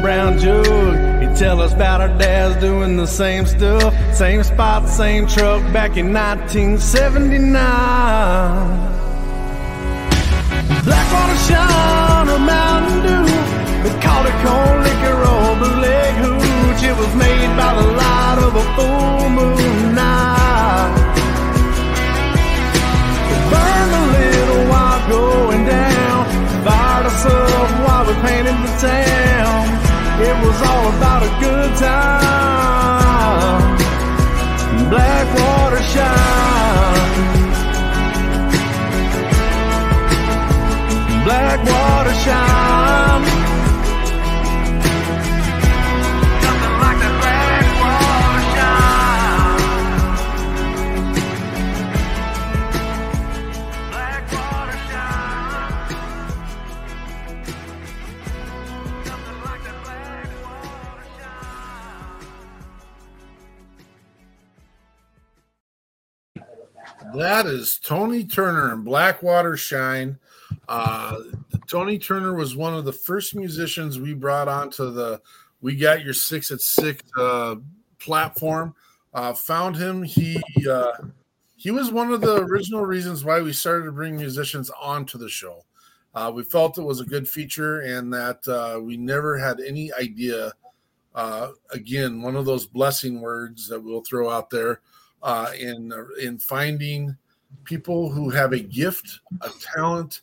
[0.00, 0.66] Brown jug.
[1.20, 5.96] He'd tell us about our dads doing the same stuff, same spot, same truck back
[5.96, 7.50] in 1979.
[10.84, 13.24] Blackwater shine a Mountain Dew.
[13.84, 16.82] We called it corn liquor or bootleg hooch.
[16.82, 20.92] It was made by the light of a full moon night.
[23.34, 26.26] It burned a little while going down.
[26.64, 29.59] Fired us up while we painted the town.
[30.22, 33.78] It was all about a good time.
[34.90, 37.24] Blackwater shine.
[41.24, 42.89] Blackwater shine.
[67.20, 70.18] That is Tony Turner and Blackwater Shine.
[70.66, 71.18] Uh,
[71.68, 75.20] Tony Turner was one of the first musicians we brought onto the
[75.60, 77.56] We Got Your Six at Six uh,
[77.98, 78.74] platform.
[79.12, 80.02] Uh, found him.
[80.02, 80.92] He uh,
[81.56, 85.28] he was one of the original reasons why we started to bring musicians onto the
[85.28, 85.66] show.
[86.14, 89.92] Uh, we felt it was a good feature and that uh, we never had any
[89.92, 90.54] idea.
[91.70, 94.80] Again, one of those blessing words that we'll throw out there
[95.22, 97.16] uh, in in finding
[97.64, 100.22] people who have a gift, a talent.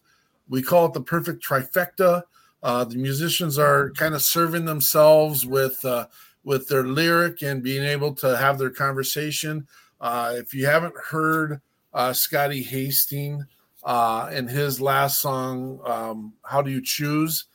[0.49, 2.23] We call it the perfect trifecta.
[2.63, 6.07] Uh, the musicians are kind of serving themselves with uh,
[6.43, 9.67] with their lyric and being able to have their conversation.
[9.99, 11.61] Uh, if you haven't heard
[11.93, 13.45] uh, Scotty Hastings
[13.83, 17.45] uh, and his last song, um, "How Do You Choose,"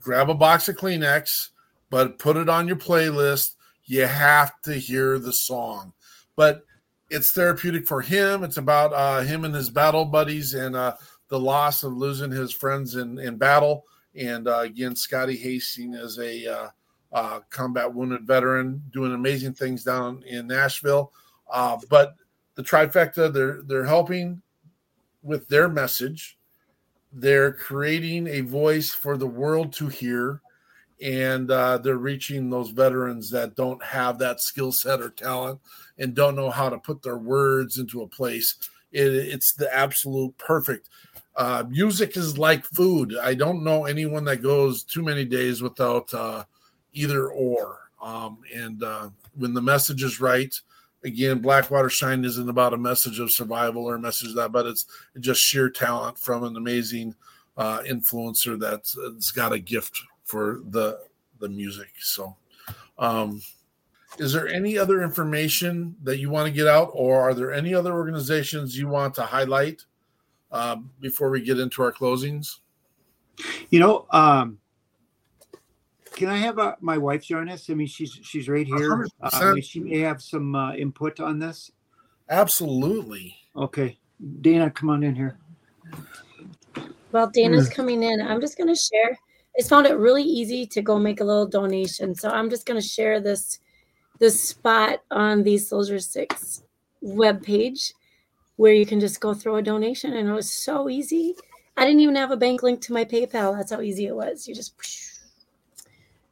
[0.00, 1.50] grab a box of Kleenex,
[1.90, 3.56] but put it on your playlist.
[3.86, 5.92] You have to hear the song
[6.36, 6.64] but
[7.10, 8.44] it's therapeutic for him.
[8.44, 10.94] It's about uh, him and his battle buddies and uh,
[11.28, 13.84] the loss of losing his friends in, in battle.
[14.16, 16.68] And uh, again, Scotty Hastings is a uh,
[17.12, 21.12] uh, combat wounded veteran doing amazing things down in Nashville.
[21.50, 22.14] Uh, but
[22.54, 24.40] the trifecta, they're they're helping
[25.22, 26.38] with their message.
[27.12, 30.42] They're creating a voice for the world to hear,
[31.02, 35.60] and uh, they're reaching those veterans that don't have that skill set or talent
[35.98, 38.56] and don't know how to put their words into a place.
[38.92, 40.88] It, it's the absolute perfect.
[41.36, 43.16] Uh, music is like food.
[43.20, 46.44] I don't know anyone that goes too many days without uh,
[46.92, 47.78] either or.
[48.00, 50.54] Um, and uh, when the message is right,
[51.02, 54.66] again, Blackwater Shine isn't about a message of survival or a message of that, but
[54.66, 54.86] it's
[55.18, 57.14] just sheer talent from an amazing
[57.56, 61.00] uh, influencer that's, that's got a gift for the
[61.40, 61.90] the music.
[62.00, 62.36] So,
[62.98, 63.40] um,
[64.18, 67.74] is there any other information that you want to get out, or are there any
[67.74, 69.84] other organizations you want to highlight
[70.52, 72.58] um, before we get into our closings?
[73.70, 74.58] You know, um,
[76.12, 77.68] can I have uh, my wife join us?
[77.68, 79.06] I mean, she's she's right here.
[79.20, 79.64] Uh, 100%.
[79.64, 81.72] she may have some uh, input on this.
[82.30, 83.36] Absolutely.
[83.56, 83.98] Okay,
[84.40, 85.38] Dana, come on in here.
[87.10, 89.18] While Dana's coming in, I'm just going to share.
[89.56, 92.14] I just found it really easy to go make a little donation.
[92.14, 93.60] So I'm just going to share this
[94.18, 96.62] this spot on the Soldier Six
[97.04, 97.92] webpage
[98.56, 100.12] where you can just go throw a donation.
[100.12, 101.34] And it was so easy.
[101.76, 103.56] I didn't even have a bank link to my PayPal.
[103.56, 104.46] That's how easy it was.
[104.46, 104.74] You just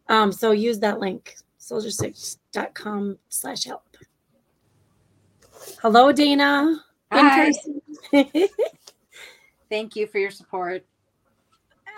[0.09, 3.97] um, so use that link, soldier6.com slash help.
[5.81, 6.85] Hello, Dana.
[7.11, 7.51] Hi.
[9.71, 10.85] Thank you for your support.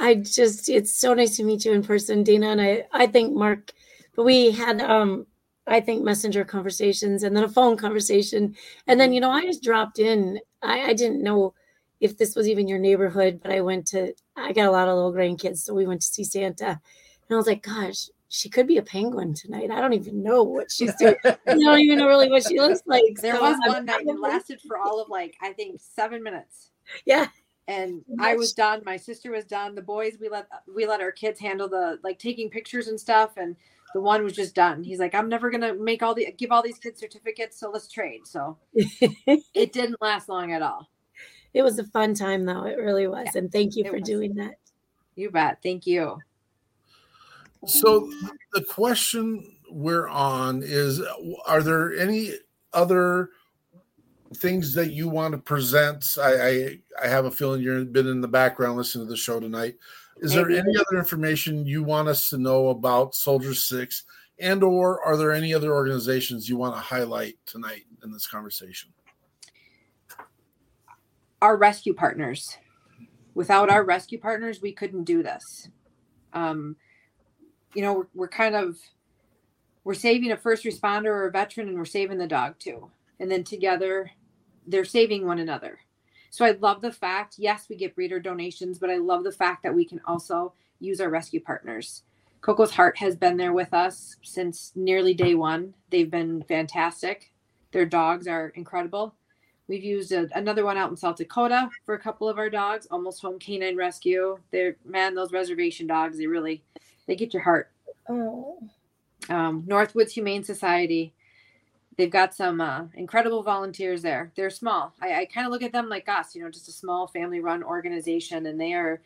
[0.01, 2.49] I just it's so nice to meet you in person, Dana.
[2.49, 3.73] And I I think Mark,
[4.17, 5.27] but we had um
[5.67, 8.55] I think messenger conversations and then a phone conversation.
[8.87, 10.41] And then, you know, I just dropped in.
[10.63, 11.55] I, I didn't know
[12.01, 14.95] if this was even your neighborhood, but I went to I got a lot of
[14.95, 16.67] little grandkids, so we went to see Santa.
[16.67, 19.71] And I was like, gosh, she could be a penguin tonight.
[19.71, 21.15] I don't even know what she's doing.
[21.25, 23.03] I don't even know really what she looks like.
[23.21, 26.23] There So was I'm one night that lasted for all of like I think seven
[26.23, 26.71] minutes,
[27.07, 27.29] Yeah.
[27.69, 28.83] And I was done.
[28.85, 29.75] My sister was done.
[29.75, 33.37] The boys we let we let our kids handle the like taking pictures and stuff,
[33.37, 33.57] and
[33.95, 34.83] the one was just done.
[34.83, 37.89] He's like, I'm never gonna make all the give all these kids certificates, so let's
[37.89, 38.27] trade.
[38.27, 40.91] So it didn't last long at all.
[41.55, 42.65] It was a fun time though.
[42.65, 43.35] It really was.
[43.35, 44.03] And thank you for was.
[44.03, 44.57] doing that.
[45.15, 45.59] You bet.
[45.63, 46.19] Thank you.
[47.67, 48.11] So
[48.53, 51.01] the question we're on is:
[51.47, 52.33] Are there any
[52.73, 53.31] other
[54.37, 56.17] things that you want to present.
[56.21, 59.41] I, I I have a feeling you've been in the background listening to the show
[59.41, 59.77] tonight.
[60.19, 64.05] Is there any other information you want us to know about Soldier Six,
[64.39, 68.93] and or are there any other organizations you want to highlight tonight in this conversation?
[71.45, 72.57] our rescue partners.
[73.35, 75.69] Without our rescue partners, we couldn't do this.
[76.33, 76.77] Um,
[77.75, 78.79] you know, we're, we're kind of
[79.85, 82.91] we're saving a first responder or a veteran, and we're saving the dog too.
[83.21, 84.11] And then together,
[84.67, 85.79] they're saving one another.
[86.31, 89.63] So I love the fact, yes, we get breeder donations, but I love the fact
[89.63, 92.03] that we can also use our rescue partners.
[92.41, 95.75] Coco's Heart has been there with us since nearly day one.
[95.91, 97.33] They've been fantastic.
[97.73, 99.15] Their dogs are incredible.
[99.67, 102.87] We've used a, another one out in South Dakota for a couple of our dogs,
[102.91, 104.37] almost home canine rescue.
[104.51, 106.63] They're man, those reservation dogs, they really
[107.07, 107.71] they get your heart.
[108.09, 108.59] Oh,
[109.31, 111.15] Um, Northwoods Humane Society,
[111.97, 114.33] they've got some uh, incredible volunteers there.
[114.37, 114.93] They're small.
[115.01, 117.63] I, I kind of look at them like us, you know, just a small family-run
[117.63, 119.01] organization, and they are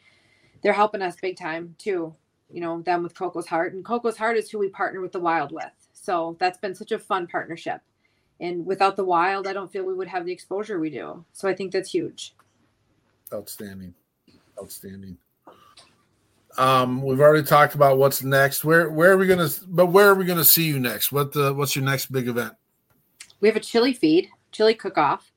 [0.63, 2.15] they're helping us big time too.
[2.51, 5.21] You know, them with Coco's Heart, and Coco's Heart is who we partner with the
[5.21, 5.71] Wild with.
[5.93, 7.81] So that's been such a fun partnership.
[8.41, 11.25] And without the Wild, I don't feel we would have the exposure we do.
[11.33, 12.35] So I think that's huge.
[13.33, 13.95] Outstanding,
[14.61, 15.19] outstanding.
[16.57, 18.65] Um, we've already talked about what's next.
[18.65, 19.49] Where where are we gonna?
[19.67, 21.13] But where are we gonna see you next?
[21.13, 22.55] What the what's your next big event?
[23.41, 25.31] We have a chili feed, chili cook-off,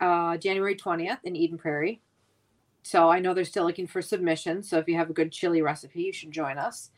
[0.00, 2.00] uh, January 20th in Eden Prairie.
[2.82, 4.68] So I know they're still looking for submissions.
[4.68, 6.90] So if you have a good chili recipe, you should join us.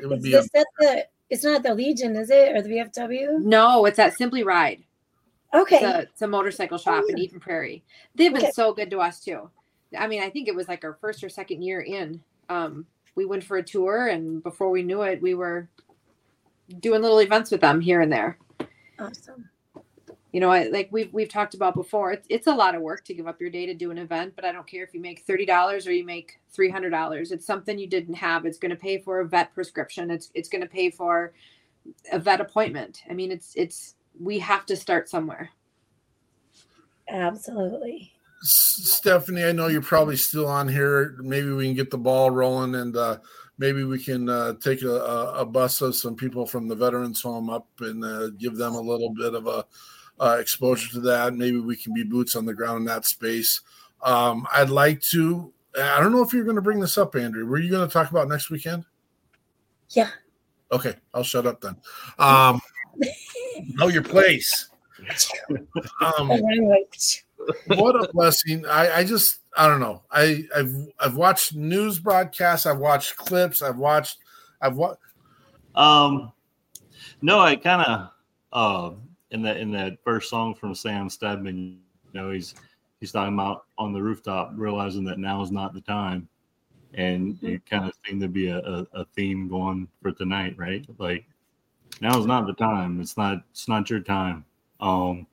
[0.00, 0.48] It would is be a, this
[0.78, 1.06] the?
[1.30, 3.40] It's not the Legion, is it, or the VFW?
[3.40, 4.82] No, it's at Simply Ride.
[5.54, 5.76] Okay.
[5.76, 7.24] It's a, it's a motorcycle shop in yeah.
[7.24, 7.84] Eden Prairie.
[8.16, 8.50] They've been Okay.
[8.52, 9.48] so good to us too.
[9.96, 12.20] I mean, I think it was like our first or second year in.
[12.48, 15.68] Um, we went for a tour, and before we knew it, we were
[16.80, 18.38] doing little events with them here and there.
[18.98, 19.48] awesome.
[20.32, 22.12] You know, I, like we've we've talked about before.
[22.12, 24.34] It's it's a lot of work to give up your day to do an event,
[24.36, 27.32] but I don't care if you make thirty dollars or you make three hundred dollars.
[27.32, 28.46] It's something you didn't have.
[28.46, 30.10] It's going to pay for a vet prescription.
[30.10, 31.32] It's it's going to pay for
[32.12, 33.02] a vet appointment.
[33.10, 35.50] I mean, it's it's we have to start somewhere.
[37.08, 38.12] Absolutely.
[38.42, 41.16] Stephanie, I know you're probably still on here.
[41.18, 43.18] Maybe we can get the ball rolling, and uh,
[43.58, 47.20] maybe we can uh, take a, a, a bus of some people from the veterans
[47.20, 49.66] home up and uh, give them a little bit of a
[50.20, 51.34] uh, exposure to that.
[51.34, 53.60] Maybe we can be boots on the ground in that space.
[54.02, 55.52] Um, I'd like to.
[55.80, 57.46] I don't know if you're going to bring this up, Andrew.
[57.46, 58.84] Were you going to talk about next weekend?
[59.90, 60.10] Yeah.
[60.72, 61.76] Okay, I'll shut up then.
[62.18, 62.60] Um,
[63.74, 64.68] know your place.
[66.02, 66.28] Um,
[67.68, 72.66] what a blessing I, I just i don't know i i've i've watched news broadcasts
[72.66, 74.18] i've watched clips i've watched
[74.60, 75.00] i've watched
[75.74, 76.32] Um,
[77.22, 78.10] no, I kind of
[78.52, 78.94] uh
[79.30, 81.78] in that in that first song from Sam Steadman,
[82.12, 82.54] you know, he's
[83.00, 86.28] he's talking about on the rooftop, realizing that now is not the time,
[86.94, 90.84] and it kind of seemed to be a, a, a theme going for tonight, right?
[90.98, 91.24] Like
[92.00, 93.00] now is not the time.
[93.00, 94.44] It's not it's not your time.
[94.80, 95.26] Um,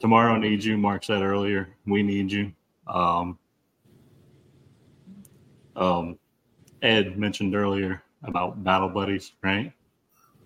[0.00, 0.76] tomorrow needs you.
[0.76, 2.52] Mark said earlier, we need you.
[2.86, 3.38] Um,
[5.76, 6.18] um,
[6.82, 9.72] Ed mentioned earlier about battle buddies, right?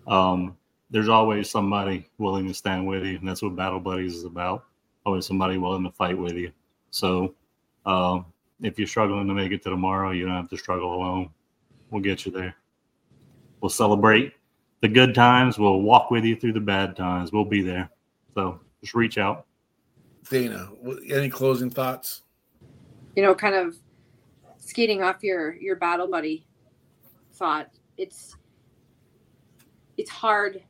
[0.07, 0.57] Um,
[0.89, 4.65] there's always somebody willing to stand with you, and that's what battle buddies is about.
[5.05, 6.51] Always somebody willing to fight with you.
[6.91, 7.35] So,
[7.85, 8.25] um,
[8.61, 11.29] if you're struggling to make it to tomorrow, you don't have to struggle alone.
[11.91, 12.55] We'll get you there.
[13.61, 14.33] We'll celebrate
[14.81, 15.57] the good times.
[15.57, 17.31] We'll walk with you through the bad times.
[17.31, 17.89] We'll be there.
[18.35, 19.45] So just reach out.
[20.29, 20.69] dana
[21.09, 22.23] any closing thoughts
[23.15, 23.75] you know, kind of
[24.59, 26.47] skating off your your battle buddy
[27.33, 27.69] thought.
[27.97, 28.35] It's
[29.97, 30.63] it's hard.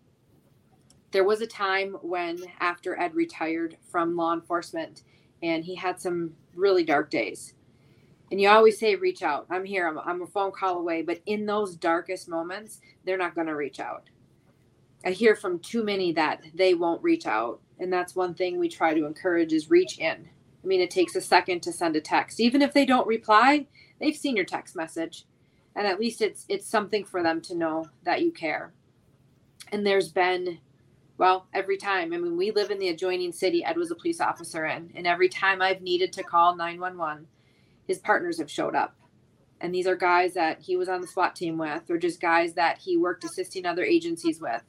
[1.11, 5.03] There was a time when after Ed retired from law enforcement
[5.41, 7.53] and he had some really dark days.
[8.31, 9.47] And you always say reach out.
[9.49, 9.87] I'm here.
[9.87, 13.55] I'm, I'm a phone call away, but in those darkest moments, they're not going to
[13.55, 14.09] reach out.
[15.03, 18.67] I hear from too many that they won't reach out, and that's one thing we
[18.69, 20.29] try to encourage is reach in.
[20.63, 22.39] I mean, it takes a second to send a text.
[22.39, 23.67] Even if they don't reply,
[23.99, 25.25] they've seen your text message.
[25.75, 28.73] And at least it's it's something for them to know that you care.
[29.71, 30.59] And there's been
[31.19, 32.13] well, every time.
[32.13, 35.05] I mean, we live in the adjoining city Ed was a police officer in, and
[35.05, 37.27] every time I've needed to call 911,
[37.85, 38.95] his partners have showed up.
[39.59, 42.53] And these are guys that he was on the SWAT team with, or just guys
[42.53, 44.63] that he worked assisting other agencies with.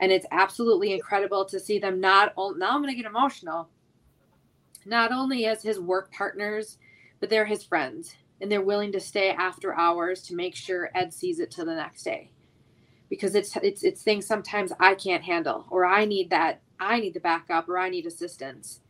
[0.00, 3.68] And it's absolutely incredible to see them not only, now I'm going to get emotional,
[4.86, 6.78] not only as his work partners,
[7.18, 8.14] but they're his friends.
[8.40, 11.74] And they're willing to stay after hours to make sure Ed sees it to the
[11.74, 12.30] next day.
[13.08, 17.14] Because it's it's it's things sometimes I can't handle or I need that I need
[17.14, 18.80] the backup or I need assistance.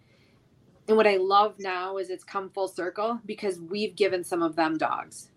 [0.87, 4.55] And what I love now is it's come full circle because we've given some of
[4.55, 5.31] them dogs.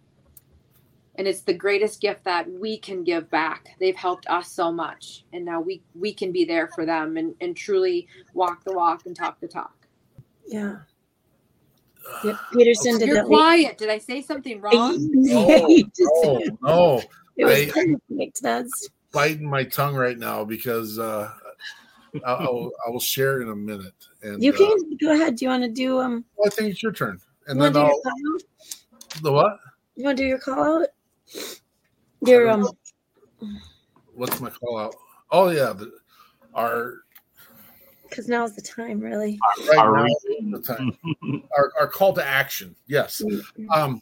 [1.15, 3.69] And it's the greatest gift that we can give back.
[3.79, 5.25] They've helped us so much.
[5.33, 9.05] And now we we can be there for them and, and truly walk the walk
[9.05, 9.87] and talk the talk.
[10.45, 10.77] Yeah.
[12.23, 12.35] Yep.
[12.53, 13.25] Peterson oh, did You're that.
[13.25, 13.77] quiet.
[13.77, 15.09] Did I say something wrong?
[15.13, 15.47] No,
[16.23, 17.01] no, no.
[17.38, 17.65] It was I-
[18.09, 18.41] perfect.
[18.41, 21.31] That's biting my tongue right now because uh,
[22.26, 23.93] I, I, will, I will share in a minute.
[24.22, 25.35] And you uh, can go ahead.
[25.35, 26.26] Do you want to do um?
[26.35, 28.39] well, I think it's your turn, and You then I'll your
[29.22, 29.59] the what?
[29.95, 30.88] You want to do your call out?
[32.26, 32.68] Your um.
[34.14, 34.95] What's my call out?
[35.31, 35.91] Oh yeah, the,
[36.55, 37.01] our
[38.09, 39.39] Because now's the time, really.
[39.69, 40.15] right Our now is
[40.51, 40.97] the time.
[41.57, 42.76] our, our call to action.
[42.88, 43.22] Yes.
[43.23, 43.69] Mm-hmm.
[43.69, 44.01] Um,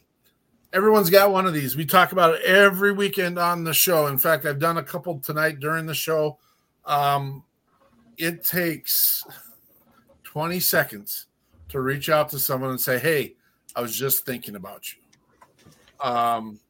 [0.76, 1.74] everyone's got one of these.
[1.74, 4.08] We talk about it every weekend on the show.
[4.08, 6.38] In fact, I've done a couple tonight during the show.
[6.84, 7.42] Um,
[8.18, 9.24] it takes
[10.24, 11.26] 20 seconds
[11.70, 13.36] to reach out to someone and say, Hey,
[13.74, 16.06] I was just thinking about you.
[16.06, 16.60] Um,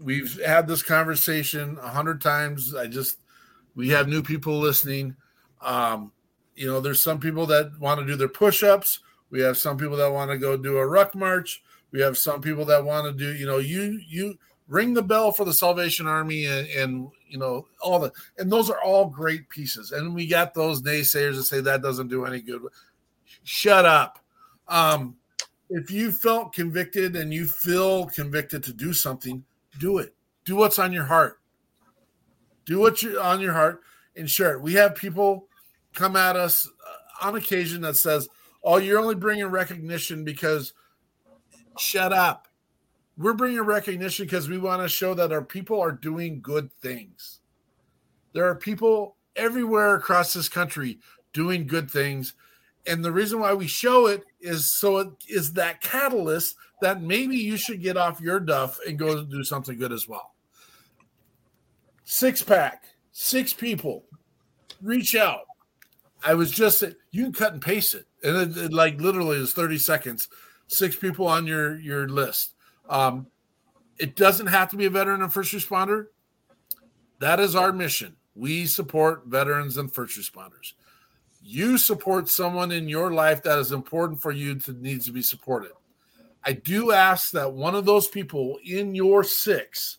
[0.00, 2.76] we've had this conversation a hundred times.
[2.76, 3.18] I just,
[3.74, 5.16] we have new people listening.
[5.60, 6.12] Um,
[6.54, 9.00] you know, there's some people that want to do their push ups.
[9.30, 11.64] We have some people that want to go do a ruck march.
[11.90, 14.38] We have some people that want to do, you know, you you
[14.68, 18.70] ring the bell for the Salvation Army and, and you know all the and those
[18.70, 19.92] are all great pieces.
[19.92, 22.62] And we got those naysayers that say that doesn't do any good.
[23.42, 24.18] Shut up.
[24.68, 25.16] Um,
[25.70, 29.44] if you felt convicted and you feel convicted to do something,
[29.78, 30.14] do it.
[30.44, 31.40] Do what's on your heart.
[32.64, 33.80] Do what's on your heart
[34.16, 34.62] and share it.
[34.62, 35.48] We have people
[35.94, 38.28] come at us uh, on occasion that says,
[38.62, 40.74] "Oh, you're only bringing recognition because."
[41.80, 42.48] Shut up.
[43.16, 47.40] We're bringing recognition because we want to show that our people are doing good things.
[48.32, 50.98] There are people everywhere across this country
[51.32, 52.34] doing good things.
[52.86, 57.36] And the reason why we show it is so it is that catalyst that maybe
[57.36, 60.34] you should get off your duff and go do something good as well.
[62.04, 64.04] Six pack, six people,
[64.80, 65.46] reach out.
[66.24, 69.52] I was just you can cut and paste it, and it, it like literally is
[69.52, 70.28] thirty seconds.
[70.68, 72.54] Six people on your your list.
[72.88, 73.26] Um,
[73.98, 76.06] it doesn't have to be a veteran and first responder.
[77.18, 78.16] That is our mission.
[78.34, 80.74] We support veterans and first responders.
[81.42, 85.22] You support someone in your life that is important for you to needs to be
[85.22, 85.72] supported.
[86.44, 89.98] I do ask that one of those people in your six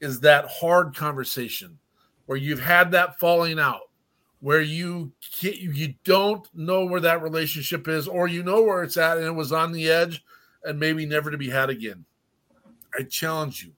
[0.00, 1.78] is that hard conversation
[2.26, 3.89] where you've had that falling out,
[4.40, 9.18] where you you don't know where that relationship is, or you know where it's at
[9.18, 10.24] and it was on the edge
[10.64, 12.04] and maybe never to be had again.
[12.98, 13.72] I challenge you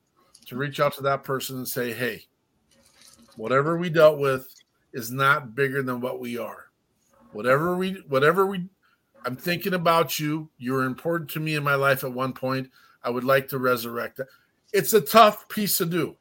[0.46, 2.26] to reach out to that person and say, "Hey,
[3.36, 4.48] whatever we dealt with
[4.92, 6.66] is not bigger than what we are.
[7.32, 8.68] Whatever we, whatever we,
[9.24, 10.50] I'm thinking about you.
[10.58, 12.70] You were important to me in my life at one point.
[13.02, 14.28] I would like to resurrect that.
[14.72, 16.16] It's a tough piece to do.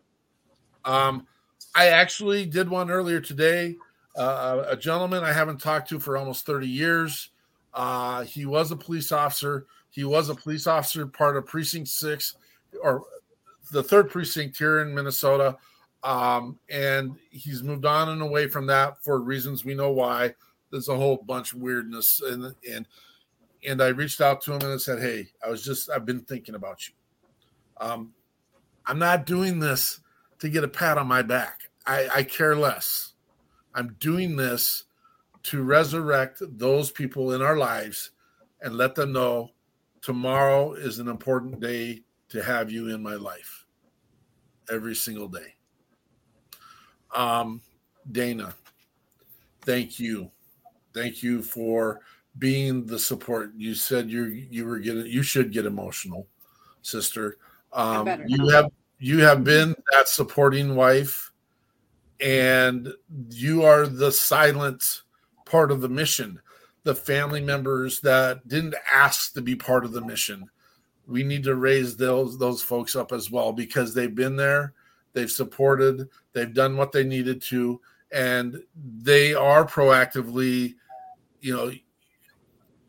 [0.85, 1.27] Um,
[1.75, 3.75] I actually did one earlier today.
[4.15, 7.29] Uh, a gentleman I haven't talked to for almost 30 years.
[7.73, 9.65] Uh, he was a police officer.
[9.89, 12.35] He was a police officer, part of Precinct Six,
[12.81, 13.03] or
[13.71, 15.57] the third precinct here in Minnesota.
[16.03, 20.33] Um, and he's moved on and away from that for reasons we know why.
[20.71, 22.87] There's a whole bunch of weirdness, and and
[23.67, 26.21] and I reached out to him and I said, "Hey, I was just I've been
[26.21, 26.93] thinking about you.
[27.79, 28.13] Um,
[28.85, 29.99] I'm not doing this
[30.39, 31.69] to get a pat on my back.
[31.85, 33.10] I, I care less.
[33.75, 34.85] I'm doing this
[35.43, 38.11] to resurrect those people in our lives
[38.61, 39.51] and let them know
[40.01, 43.65] tomorrow is an important day to have you in my life
[44.71, 45.55] every single day.
[47.13, 47.61] Um,
[48.11, 48.55] Dana,
[49.61, 50.31] thank you.
[50.93, 52.01] Thank you for
[52.39, 53.51] being the support.
[53.55, 56.27] You said you you were getting you should get emotional,
[56.81, 57.37] sister.
[57.73, 61.30] Um, you have you have been that supporting wife,
[62.21, 62.93] and
[63.29, 65.01] you are the silent
[65.45, 66.39] part of the mission.
[66.83, 70.49] The family members that didn't ask to be part of the mission.
[71.07, 74.73] We need to raise those those folks up as well because they've been there,
[75.13, 77.81] they've supported, they've done what they needed to,
[78.11, 80.75] and they are proactively,
[81.41, 81.71] you know,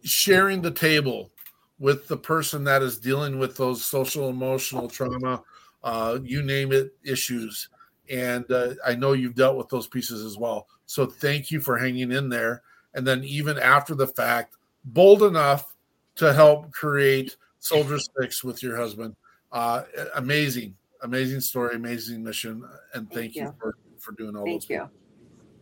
[0.05, 1.31] sharing the table
[1.79, 5.43] with the person that is dealing with those social emotional trauma
[5.83, 7.69] uh, you name it issues
[8.11, 11.79] and uh, i know you've dealt with those pieces as well so thank you for
[11.79, 12.63] hanging in there
[12.95, 15.75] and then even after the fact bold enough
[16.15, 19.15] to help create soldier six with your husband
[19.53, 19.83] uh,
[20.17, 22.65] amazing amazing story, amazing mission,
[22.95, 23.43] and thank, Thank you.
[23.43, 23.55] you.
[23.61, 24.71] for for doing all Thank those.
[24.71, 24.89] you.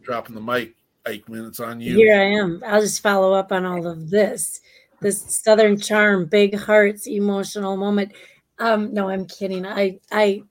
[0.03, 1.49] Dropping the mic, Eichmann.
[1.49, 1.97] It's on you.
[1.97, 2.63] Here I am.
[2.67, 4.61] I'll just follow up on all of this.
[5.01, 8.13] This Southern charm, big hearts, emotional moment.
[8.59, 9.65] Um, no, I'm kidding.
[9.67, 10.43] I, I,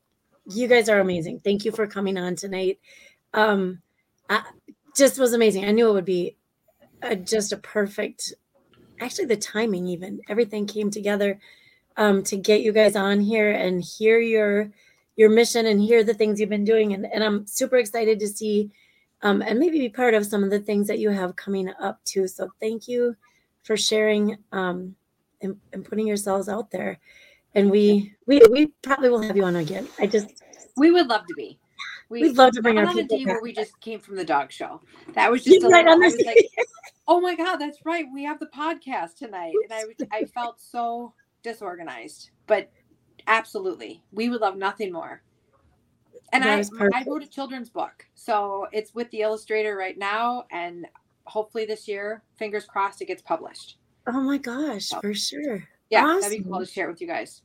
[0.49, 1.39] you guys are amazing.
[1.39, 2.79] Thank you for coming on tonight.
[3.33, 3.81] Um,
[4.29, 4.43] I,
[4.95, 5.65] just was amazing.
[5.65, 6.35] I knew it would be
[7.01, 8.33] a, just a perfect.
[8.99, 11.39] Actually, the timing, even everything came together
[11.97, 14.71] um, to get you guys on here and hear your
[15.15, 16.93] your mission and hear the things you've been doing.
[16.93, 18.71] And, and I'm super excited to see
[19.21, 22.01] um, and maybe be part of some of the things that you have coming up
[22.05, 22.25] too.
[22.27, 23.17] So thank you
[23.63, 24.95] for sharing um,
[25.41, 26.99] and, and putting yourselves out there.
[27.59, 29.87] And we we we probably will have you on again.
[29.99, 30.41] I just
[30.77, 31.59] We would love to be.
[32.07, 33.33] We, We'd love to bring our on a people day back.
[33.33, 34.81] where we just came from the dog show.
[35.13, 36.49] That was just right little, on the like,
[37.07, 38.05] oh my god, that's right.
[38.13, 41.13] We have the podcast tonight, and I I felt so
[41.43, 42.71] disorganized, but
[43.27, 45.21] absolutely, we would love nothing more.
[46.31, 46.63] And I
[46.93, 50.87] I wrote a children's book, so it's with the illustrator right now, and
[51.25, 53.77] hopefully this year, fingers crossed, it gets published.
[54.07, 55.67] oh my gosh, for sure.
[55.89, 57.41] Yeah, that'd be cool to share it with you guys.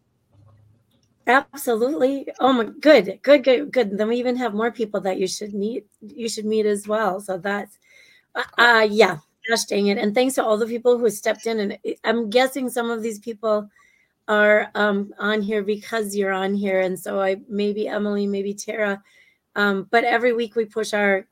[1.27, 2.29] Absolutely.
[2.39, 3.97] Oh my good, good, good, good.
[3.99, 5.87] Then we even have more people that you should meet.
[6.01, 7.21] You should meet as well.
[7.21, 7.79] So that's
[8.35, 9.19] uh, uh yeah,
[9.49, 9.99] gosh dang it.
[9.99, 11.61] And thanks to all the people who stepped in.
[11.61, 13.69] And I'm guessing some of these people
[14.29, 16.81] are um on here because you're on here.
[16.81, 19.03] And so I maybe Emily, maybe Tara.
[19.57, 21.27] Um, but every week we push our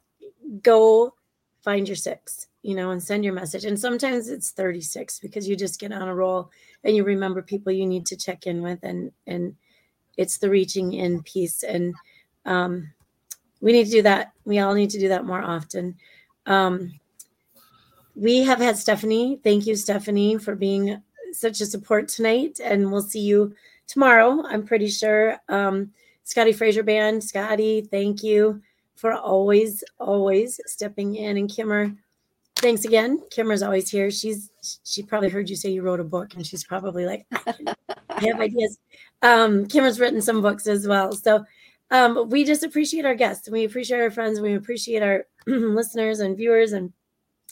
[0.62, 1.14] go
[1.62, 3.64] find your six, you know, and send your message.
[3.64, 6.50] And sometimes it's 36 because you just get on a roll
[6.84, 9.54] and you remember people you need to check in with and and
[10.16, 11.94] it's the reaching in piece and
[12.44, 12.90] um,
[13.60, 14.32] we need to do that.
[14.44, 15.96] We all need to do that more often.
[16.46, 16.98] Um,
[18.14, 19.40] we have had stephanie.
[19.42, 21.00] Thank you stephanie for being
[21.32, 22.60] such a support tonight.
[22.62, 23.54] And we'll see you
[23.86, 25.38] tomorrow i'm pretty sure.
[25.48, 25.92] Um,
[26.24, 28.62] scotty fraser band scotty thank you
[28.94, 31.36] for always always stepping in.
[31.36, 31.92] And kimmer
[32.56, 33.20] thanks again.
[33.30, 34.10] Kimmer's always here.
[34.10, 34.50] She's
[34.84, 38.40] she probably heard you say you wrote a book and she's probably like I have
[38.40, 38.78] ideas.
[39.22, 41.12] Um, Kimmer's written some books as well.
[41.12, 41.44] So
[41.90, 43.48] um, we just appreciate our guests.
[43.48, 44.40] We appreciate our friends.
[44.40, 46.92] We appreciate our listeners and viewers and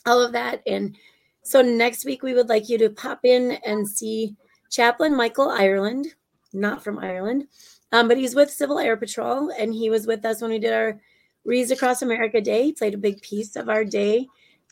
[0.06, 0.62] all of that.
[0.66, 0.96] And
[1.42, 4.36] so next week we would like you to pop in and see
[4.70, 6.06] Chaplain Michael Ireland,
[6.52, 7.48] not from Ireland,
[7.92, 10.72] um, but he's with Civil Air Patrol, and he was with us when we did
[10.72, 11.00] our
[11.44, 12.64] Wreaths Across America Day.
[12.64, 14.26] He played a big piece of our day,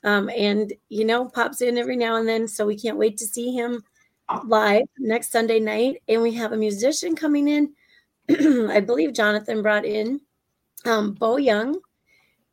[0.05, 2.47] um, and you know pops in every now and then.
[2.47, 3.83] So we can't wait to see him
[4.45, 7.73] live next Sunday night, and we have a musician coming in.
[8.71, 10.21] I believe Jonathan brought in
[10.85, 11.79] um, Bo Young,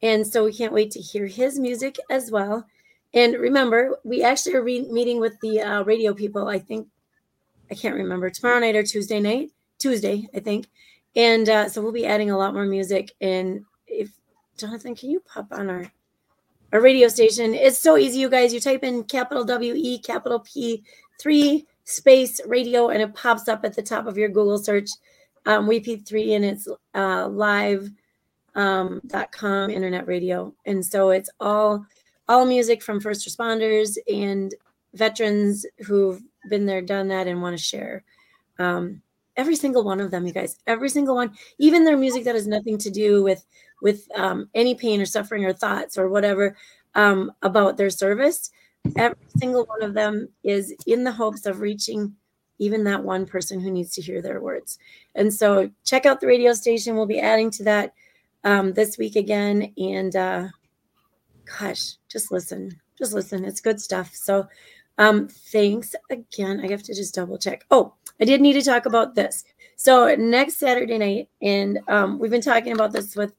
[0.01, 2.65] and so we can't wait to hear his music as well.
[3.13, 6.47] And remember, we actually are re- meeting with the uh, radio people.
[6.47, 6.87] I think
[7.71, 10.67] I can't remember tomorrow night or Tuesday night, Tuesday, I think.
[11.15, 13.13] And uh, so we'll be adding a lot more music.
[13.21, 14.11] And if
[14.57, 15.91] Jonathan, can you pop on our
[16.73, 17.53] our radio station?
[17.53, 18.53] It's so easy, you guys.
[18.53, 20.83] You type in capital W E capital P
[21.19, 24.89] three space radio and it pops up at the top of your Google search.
[25.45, 27.89] Um, WeP3 and it's uh, live
[28.55, 29.01] um,
[29.31, 30.53] com internet radio.
[30.65, 31.85] And so it's all
[32.27, 34.55] all music from first responders and
[34.95, 38.03] veterans who've been there, done that, and want to share.
[38.57, 39.01] Um,
[39.37, 42.47] every single one of them, you guys, every single one, even their music that has
[42.47, 43.45] nothing to do with
[43.81, 46.55] with um, any pain or suffering or thoughts or whatever
[46.95, 48.49] um, about their service
[48.95, 52.15] every single one of them is in the hopes of reaching
[52.57, 54.79] even that one person who needs to hear their words.
[55.15, 56.95] And so check out the radio station.
[56.95, 57.93] We'll be adding to that
[58.43, 59.73] um, this week again.
[59.77, 60.47] And uh,
[61.59, 63.43] gosh, just listen, just listen.
[63.43, 64.13] It's good stuff.
[64.13, 64.47] So
[64.97, 66.61] um, thanks again.
[66.63, 67.65] I have to just double check.
[67.71, 69.43] Oh, I did need to talk about this.
[69.75, 73.33] So next Saturday night, and um, we've been talking about this with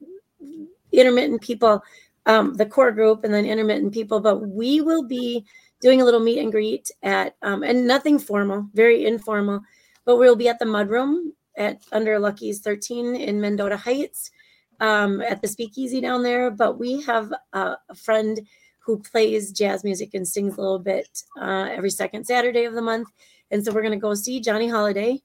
[0.91, 1.83] intermittent people
[2.27, 4.19] um, the core group and then intermittent people.
[4.19, 5.45] But we will be
[5.81, 9.61] doing a little meet and greet at, um, and nothing formal, very informal,
[10.05, 14.31] but we'll be at the Mudroom at under Lucky's 13 in Mendota Heights
[14.79, 16.51] um, at the Speakeasy down there.
[16.51, 18.39] But we have uh, a friend
[18.79, 22.81] who plays jazz music and sings a little bit uh, every second Saturday of the
[22.81, 23.09] month.
[23.51, 25.21] And so we're going to go see Johnny Holiday.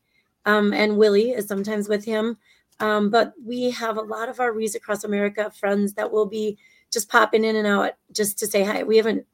[0.47, 2.37] Um, and Willie is sometimes with him.
[2.81, 6.59] Um, but we have a lot of our Wreaths Across America friends that will be
[6.93, 8.82] just popping in and out just to say hi.
[8.82, 9.27] We haven't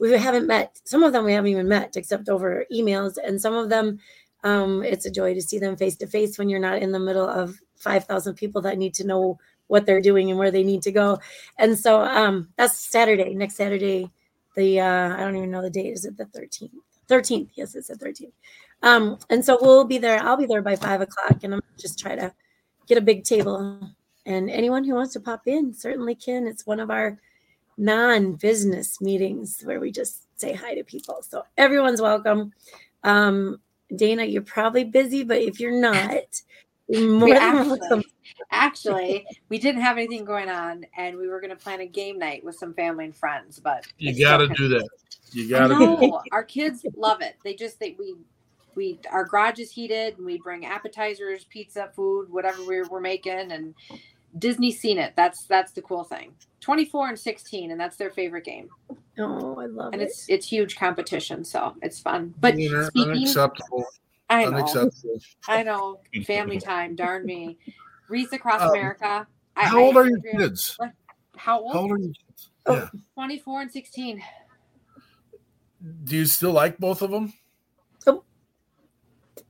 [0.00, 0.80] we haven't met.
[0.84, 4.00] Some of them we haven't even met except over emails, and some of them
[4.44, 6.98] um, it's a joy to see them face to face when you're not in the
[6.98, 10.64] middle of five thousand people that need to know what they're doing and where they
[10.64, 11.18] need to go.
[11.58, 14.10] And so um, that's Saturday, next Saturday.
[14.54, 15.92] The uh, I don't even know the date.
[15.92, 16.72] Is it the thirteenth?
[17.08, 18.34] Thirteenth, yes, it's the thirteenth.
[18.82, 20.20] Um, and so we'll be there.
[20.20, 22.34] I'll be there by five o'clock, and I'm just try to
[22.86, 23.80] get a big table.
[24.24, 26.46] And anyone who wants to pop in certainly can.
[26.46, 27.18] It's one of our
[27.76, 31.22] non business meetings where we just say hi to people.
[31.22, 32.52] So everyone's welcome.
[33.04, 33.60] Um,
[33.94, 36.24] Dana, you're probably busy, but if you're not,
[36.88, 38.02] you're more We than actually, welcome.
[38.50, 42.18] actually, we didn't have anything going on, and we were going to plan a game
[42.18, 43.58] night with some family and friends.
[43.58, 44.88] But You got to do that.
[45.32, 47.36] You got to do our kids love it.
[47.44, 48.14] They just they we
[48.76, 53.52] we our garage is heated, and we bring appetizers, pizza, food, whatever we're we're making,
[53.52, 53.74] and
[54.38, 55.12] Disney's seen it.
[55.16, 56.32] That's that's the cool thing.
[56.60, 58.68] Twenty four and sixteen, and that's their favorite game,
[59.18, 59.94] Oh, I love it.
[59.94, 60.06] and it.
[60.06, 62.34] it's it's huge competition, so it's fun.
[62.40, 62.86] But Unacceptable.
[62.88, 63.84] speaking, unacceptable.
[64.30, 65.18] I know, Unacceptable.
[65.48, 66.94] I know, family time.
[66.94, 67.58] Darn me,
[68.08, 69.26] Wreath across Um, America.
[69.56, 70.78] I, How I old are your agree on- kids?
[71.36, 71.72] How old?
[71.74, 72.50] How old are your kids?
[72.64, 72.74] Oh.
[72.76, 72.88] Yeah.
[73.14, 74.22] 24 and 16.
[76.04, 77.32] Do you still like both of them?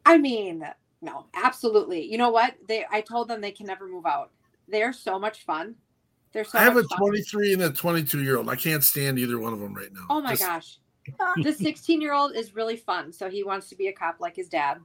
[0.04, 0.66] I mean,
[1.00, 2.04] no, absolutely.
[2.10, 2.54] You know what?
[2.68, 4.30] They I told them they can never move out.
[4.68, 5.74] They're so much fun.
[6.32, 6.98] They're so I have a fun.
[6.98, 8.48] 23 and a 22 year old.
[8.48, 10.06] I can't stand either one of them right now.
[10.08, 10.78] Oh my Just- gosh.
[11.42, 13.12] The 16 year old is really fun.
[13.12, 14.78] So he wants to be a cop like his dad.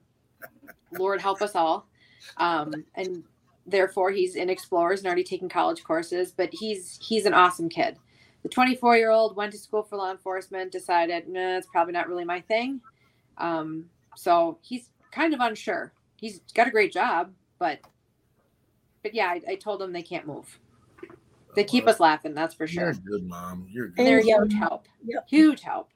[0.98, 1.88] Lord help us all.
[2.38, 3.24] Um, and
[3.68, 7.98] therefore he's in explorers and already taken college courses, but he's he's an awesome kid.
[8.42, 12.08] The 24 year old went to school for law enforcement, decided, nah, it's probably not
[12.08, 12.82] really my thing.
[13.38, 13.86] Um,
[14.16, 15.94] so he's kind of unsure.
[16.16, 17.80] He's got a great job, but
[19.04, 20.60] but yeah, I, I told him they can't move.
[21.56, 22.94] They keep us laughing, that's for sure.
[23.06, 23.68] You're good mom.
[23.70, 24.00] You're good.
[24.00, 24.88] And They're huge help.
[25.06, 25.26] Yep.
[25.28, 25.90] Huge help.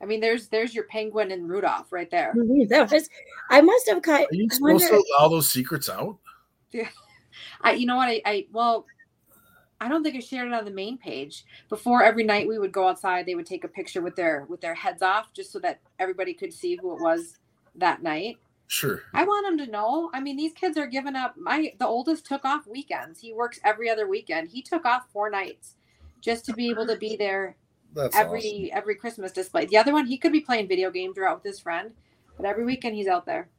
[0.00, 2.34] I mean, there's there's your penguin and Rudolph right there.
[2.36, 3.08] Mm-hmm, that was,
[3.50, 4.22] I must have cut.
[4.30, 6.18] Are you I supposed wonder, to allow those secrets out?
[6.72, 6.88] Yeah,
[7.62, 8.86] I you know what I, I well
[9.80, 11.44] I don't think I shared it on the main page.
[11.68, 14.60] Before every night we would go outside, they would take a picture with their with
[14.60, 17.38] their heads off just so that everybody could see who it was
[17.74, 18.38] that night.
[18.72, 19.02] Sure.
[19.12, 20.10] I want them to know.
[20.14, 21.36] I mean, these kids are giving up.
[21.36, 23.20] My the oldest took off weekends.
[23.20, 24.48] He works every other weekend.
[24.48, 25.74] He took off four nights
[26.22, 27.54] just to be able to be there
[27.92, 28.78] That's every awesome.
[28.78, 29.66] every Christmas display.
[29.66, 31.90] The other one, he could be playing video games or out with his friend,
[32.38, 33.50] but every weekend he's out there.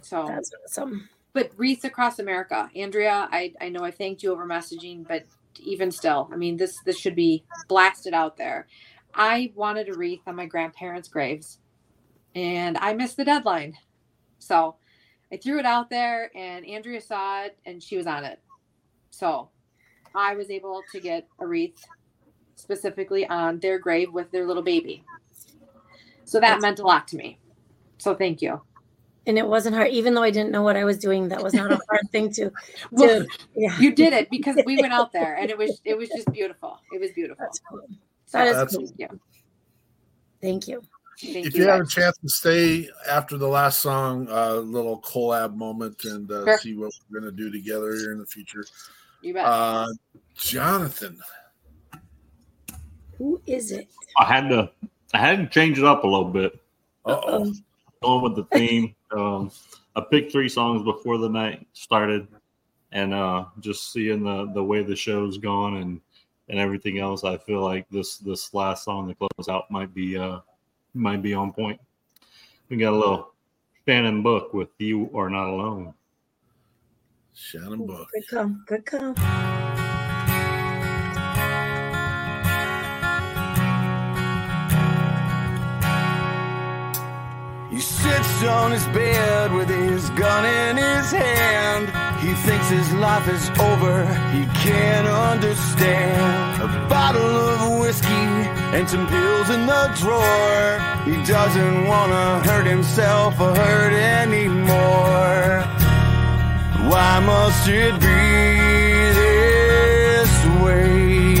[0.00, 1.08] So That's awesome.
[1.34, 3.28] but wreaths across America, Andrea.
[3.30, 5.24] I I know I thanked you over messaging, but
[5.60, 8.66] even still, I mean this this should be blasted out there.
[9.14, 11.58] I wanted a wreath on my grandparents' graves,
[12.34, 13.76] and I missed the deadline,
[14.38, 14.76] so
[15.32, 18.40] I threw it out there, and Andrea saw it, and she was on it.
[19.10, 19.48] So
[20.14, 21.84] I was able to get a wreath
[22.56, 25.04] specifically on their grave with their little baby.
[26.24, 27.38] So that That's- meant a lot to me.
[27.98, 28.60] So thank you.
[29.26, 31.28] And it wasn't hard, even though I didn't know what I was doing.
[31.28, 32.50] That was not a hard thing to.
[32.90, 36.08] Well, yeah, you did it because we went out there and it was it was
[36.08, 36.80] just beautiful.
[36.92, 37.44] It was beautiful.
[37.44, 37.86] that's cool.
[38.26, 38.86] So, That is That's- cool.
[38.86, 39.20] thank you.
[40.40, 40.82] Thank you.
[41.20, 45.00] Thank if you you have a chance to stay after the last song, a little
[45.02, 46.58] collab moment and uh, Sure.
[46.58, 48.64] see what we're going to do together here in the future.
[49.20, 49.44] You bet.
[49.44, 49.88] Uh,
[50.34, 51.20] Jonathan,
[53.18, 53.88] Who is it?
[54.18, 54.70] I had to
[55.14, 56.54] I had to change it up a little bit.
[57.04, 57.52] uh oh.
[58.02, 58.94] Going with the theme.
[59.16, 59.50] um,
[59.94, 62.26] I picked three songs before the night started,
[62.90, 66.00] and uh, just seeing the the way the show's gone and
[66.48, 70.16] and everything else, I feel like this this last song to close out might be
[70.18, 70.40] uh
[70.94, 71.80] might be on point.
[72.68, 73.34] We got a little
[73.86, 75.94] Shannon Book with "You Are Not Alone."
[77.34, 78.08] Shannon Book.
[78.12, 78.56] Good call.
[78.66, 79.14] Good call.
[87.70, 92.01] He sits on his bed with his gun in his hand.
[92.22, 94.06] He thinks his life is over.
[94.30, 96.62] He can't understand.
[96.62, 97.20] A bottle
[97.54, 98.26] of whiskey
[98.76, 100.78] and some pills in the drawer.
[101.04, 105.64] He doesn't want to hurt himself or hurt anymore.
[106.88, 108.20] Why must it be
[109.22, 111.34] this way?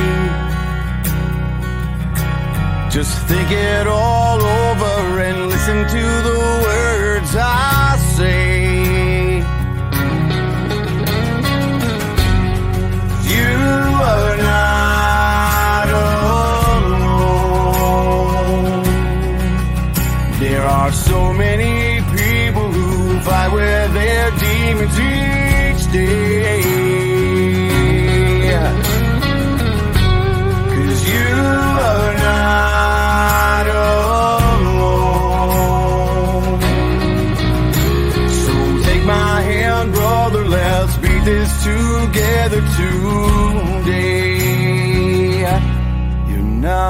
[2.90, 4.61] Just think it all over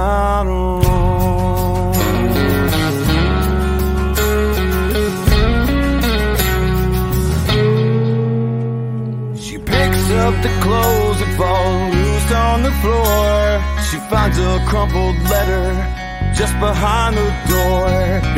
[0.03, 0.83] not alone.
[9.45, 13.37] She picks up the clothes that fall loose on the floor.
[13.89, 15.69] She finds a crumpled letter
[16.41, 17.89] just behind the door.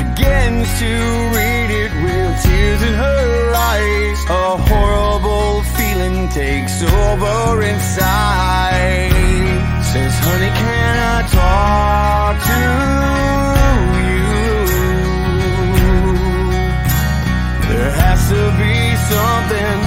[0.02, 0.92] Begins to
[1.36, 4.18] read it with tears in her eyes.
[4.44, 9.12] A horrible feeling takes over inside.
[9.90, 12.61] Says, honey, can I talk to
[14.09, 14.35] you?
[17.70, 18.74] There has to be
[19.11, 19.84] something, something